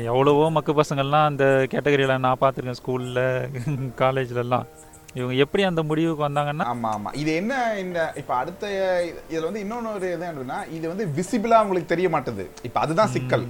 [0.05, 3.23] எவ்வளவோ மக்கு பசங்கள்லாம் அந்த கேட்டகரியில் நான் பார்த்துருக்கேன் ஸ்கூலில்
[4.01, 4.67] காலேஜ்லலாம்.
[5.13, 7.09] இவங்க எப்படி அந்த முடிவுக்கு வந்தாங்கன்னா ஆமா ஆமா.
[7.13, 8.65] இது என்ன இந்த இப்ப அடுத்த
[9.03, 12.45] இது- இதுல வந்து இன்னொன்னு ஒரு இது என்னன்னா இது வந்து விசிபிளா உங்களுக்கு தெரிய மாட்டுது.
[12.63, 13.45] இப்ப அதுதான் சிக்கல்.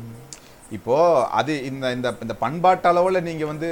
[0.76, 0.95] இப்போ
[1.39, 3.68] அது இந்த இந்த இந்த பண்பாட்டு அளவுல நீங்க வந்து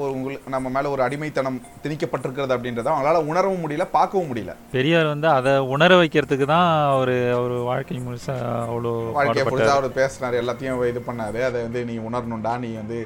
[0.00, 4.52] ஒரு உங்களுக்கு நம்ம மேல ஒரு அடிமைத்தனம் திணிக்கப்பட்டிருக்கிறது அப்படின்றத அவங்களால உணரவும் முடியல பார்க்கவும் முடியல.
[4.74, 8.34] பெரியார் வந்து அதை உணர வைக்கிறதுக்கு தான் அவர் அவர் வாழ்க்கை முழுசா
[8.70, 11.40] அவ்வளோ வாழ்க்கையை பொறுத்து அவர் பேசினாரு எல்லாத்தையும் இது பண்ணாரு.
[11.48, 12.98] அதை வந்து நீ உணரணும்டா நீ வந்து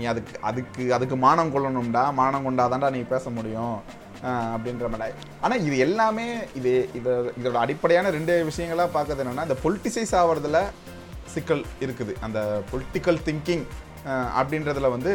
[0.00, 3.76] நீ அதுக்கு அதுக்கு அதுக்கு மானம் கொள்ளணும்டா மானம் கொண்டாதான்டா நீ பேச முடியும்
[4.54, 5.14] அப்படின்ற மாதிரி.
[5.44, 6.26] ஆனால் இது எல்லாமே
[6.58, 10.60] இது இது இதோட அடிப்படையான ரெண்டு விஷயங்களா பார்க்கறது என்னன்னா இந்த பொலிட்டிசைஸ் ஆகிறதுல
[11.34, 12.12] சிக்கல் இருக்குது.
[12.26, 12.38] அந்த
[12.70, 13.66] பொலிட்டிக்கல் திங்கிங்
[14.40, 15.12] அப்படின்றதுல வந்து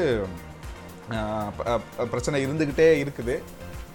[2.14, 3.36] பிரச்சனை இருந்துக்கிட்டே இருக்குது.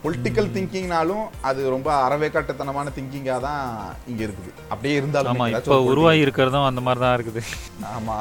[0.03, 3.63] பொலிட்டிக்கல் திங்கிங்னாலும் அது ரொம்ப அறவேக்காட்டுத்தனமான திங்கிங்காக தான்
[4.11, 4.51] இங்கே இருக்குது.
[4.73, 7.43] அப்படியே இருந்தாலும் இப்போ உருவாகி இருக்கிறதும் அந்த மாதிரி தான் இருக்குது.
[7.97, 8.19] ஆமா.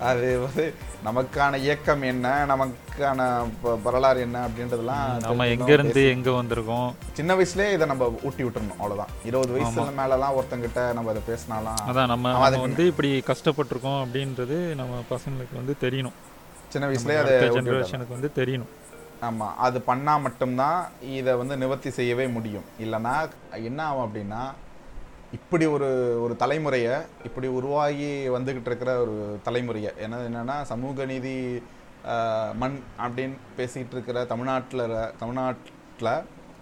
[0.00, 0.74] அது வந்து
[1.04, 3.20] நமக்கான இயக்கம் என்ன நமக்கான
[3.82, 6.94] வரலாறு என்ன அப்படின்றதெல்லாம் நம்ம எங்க இருந்து எங்க வந்திருக்கோம்?
[7.12, 9.08] சின்ன வயசுலயே இதை நம்ம ஊட்டி விட்டுறணும் அவ்வளவுதான்.
[9.24, 15.02] இருபது வயசுல மேலலாம் ஒருத்தங்கிட்ட நம்ம அதை பேசினாலாம் அதான் நம்ம அதுக்கு வந்து இப்படி கஷ்டப்பட்டிருக்கோம் அப்படின்றது நம்ம
[15.10, 16.16] பசங்களுக்கு வந்து தெரியணும்.
[16.68, 17.50] சின்ன வயசுலயே அதை.
[17.50, 18.72] ஜெனரேஷனுக்கு வந்து தெரியணும்.
[19.22, 22.64] ஆமா அது பண்ணா மட்டும்தான் இதை வந்து நிவர்த்தி செய்யவே முடியும்.
[22.80, 24.42] இல்லைன்னா என்ன ஆகும் அப்படின்னா
[25.32, 25.88] இப்படி ஒரு
[26.22, 29.14] ஒரு தலைமுறையை இப்படி உருவாகி வந்துகிட்டு இருக்கிற ஒரு
[29.44, 29.90] தலைமுறையை.
[30.00, 31.62] ஏன்னா என்னன்னா சமூக நீதி
[32.54, 34.84] மண் அப்படின்னு பேசிக்கிட்டு இருக்கிற தமிழ்நாட்டில்
[35.18, 36.10] தமிழ்நாட்டில்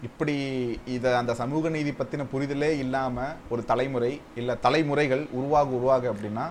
[0.02, 0.34] இப்படி
[0.86, 6.46] இதை அந்த சமூக நீதி பற்றின புரிதலே இல்லாமல் ஒரு தலைமுறை இல்லை தலைமுறைகள் உருவாக உருவாக அப்படின்னா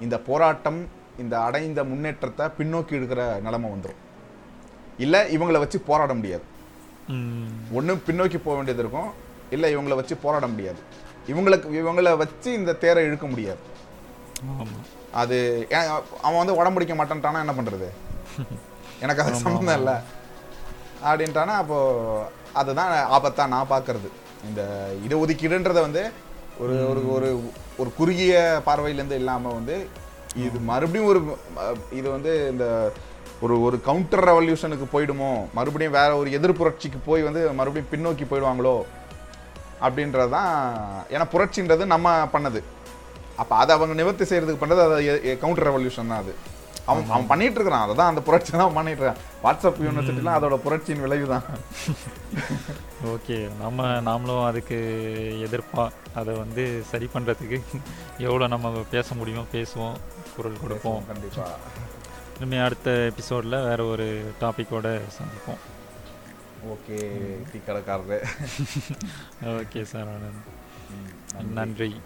[0.00, 0.80] இந்த போராட்டம்
[1.18, 4.00] இந்த அடைந்த முன்னேற்றத்தை பின்னோக்கி எடுக்கிற நிலைமை வந்துடும்
[4.98, 6.42] இல்லை இவங்களை வச்சு போராட முடியாது.
[7.08, 9.10] ம், ஒன்று பின்னோக்கி போக வேண்டியது இருக்கும்.
[9.50, 10.80] இல்லை இவங்களை வச்சு போராட முடியாது.
[11.32, 13.62] இவங்களுக்கு இவங்களை வச்சு இந்த தேரை இழுக்க முடியாது.
[15.22, 15.36] அது
[16.26, 17.88] அவன் வந்து உடம்புடிக்க மாட்டேன்ட்டானா என்ன பண்ணுறது
[19.04, 19.96] எனக்கு அது சம்மந்தம் இல்லை.
[21.08, 21.78] அப்படின்ட்டானா அப்போ
[22.60, 24.08] அதுதான் ஆபத்தா நான் பார்க்கறது.
[24.48, 24.62] இந்த
[25.06, 26.02] இடஒதுக்கீடுன்றதை வந்து
[26.62, 27.28] ஒரு ஒரு ஒரு
[27.80, 28.34] ஒரு குறுகிய
[28.66, 29.76] பார்வையிலேருந்து இல்லாமல் வந்து
[30.46, 31.20] இது மறுபடியும் ஒரு
[31.98, 32.66] இது வந்து இந்த
[33.44, 35.30] ஒரு ஒரு கவுண்டர் ரெவல்யூஷனுக்கு போயிடுமோ?
[35.56, 38.76] மறுபடியும் வேற ஒரு எதிர் புரட்சிக்கு போய் வந்து மறுபடியும் பின்னோக்கி போயிடுவாங்களோ?
[39.84, 40.50] அப்படின்றது தான்
[41.14, 42.62] ஏன்னா புரட்சின்றது நம்ம பண்ணது.
[43.42, 46.34] அப்போ அதை அவங்க நிவர்த்தி செய்யறதுக்கு பண்ணுறது அது கவுண்டர் ரெவல்யூஷன் தான் அது.
[46.90, 51.04] அவன் அவன் பண்ணிட்டு இருக்கிறான் அதை தான் அந்த புரட்சி தான் பண்ணிட்டு இருக்கான் வாட்ஸ்அப் யூனிவர்சிட்டிலாம் அதோட புரட்சியின்
[51.04, 51.46] விளைவு தான்.
[53.12, 54.78] ஓகே நம்ம நாமளும் அதுக்கு
[55.46, 55.84] எதிர்ப்பா
[56.20, 57.58] அதை வந்து சரி பண்றதுக்கு
[58.26, 59.96] எவ்வளோ நம்ம பேச முடியுமோ பேசுவோம்
[60.36, 61.02] குரல் கொடுப்போம்.
[61.10, 61.46] கண்டிப்பா.
[62.36, 64.08] இனிமே அடுத்த எபிசோடில் வேற ஒரு
[64.42, 65.60] டாபிக்கோட சந்திப்போம்.
[66.72, 66.98] Okay
[67.52, 68.18] tea கடைக்காரரு.
[69.58, 70.08] ஓகே சார்
[71.52, 72.00] நன்றி.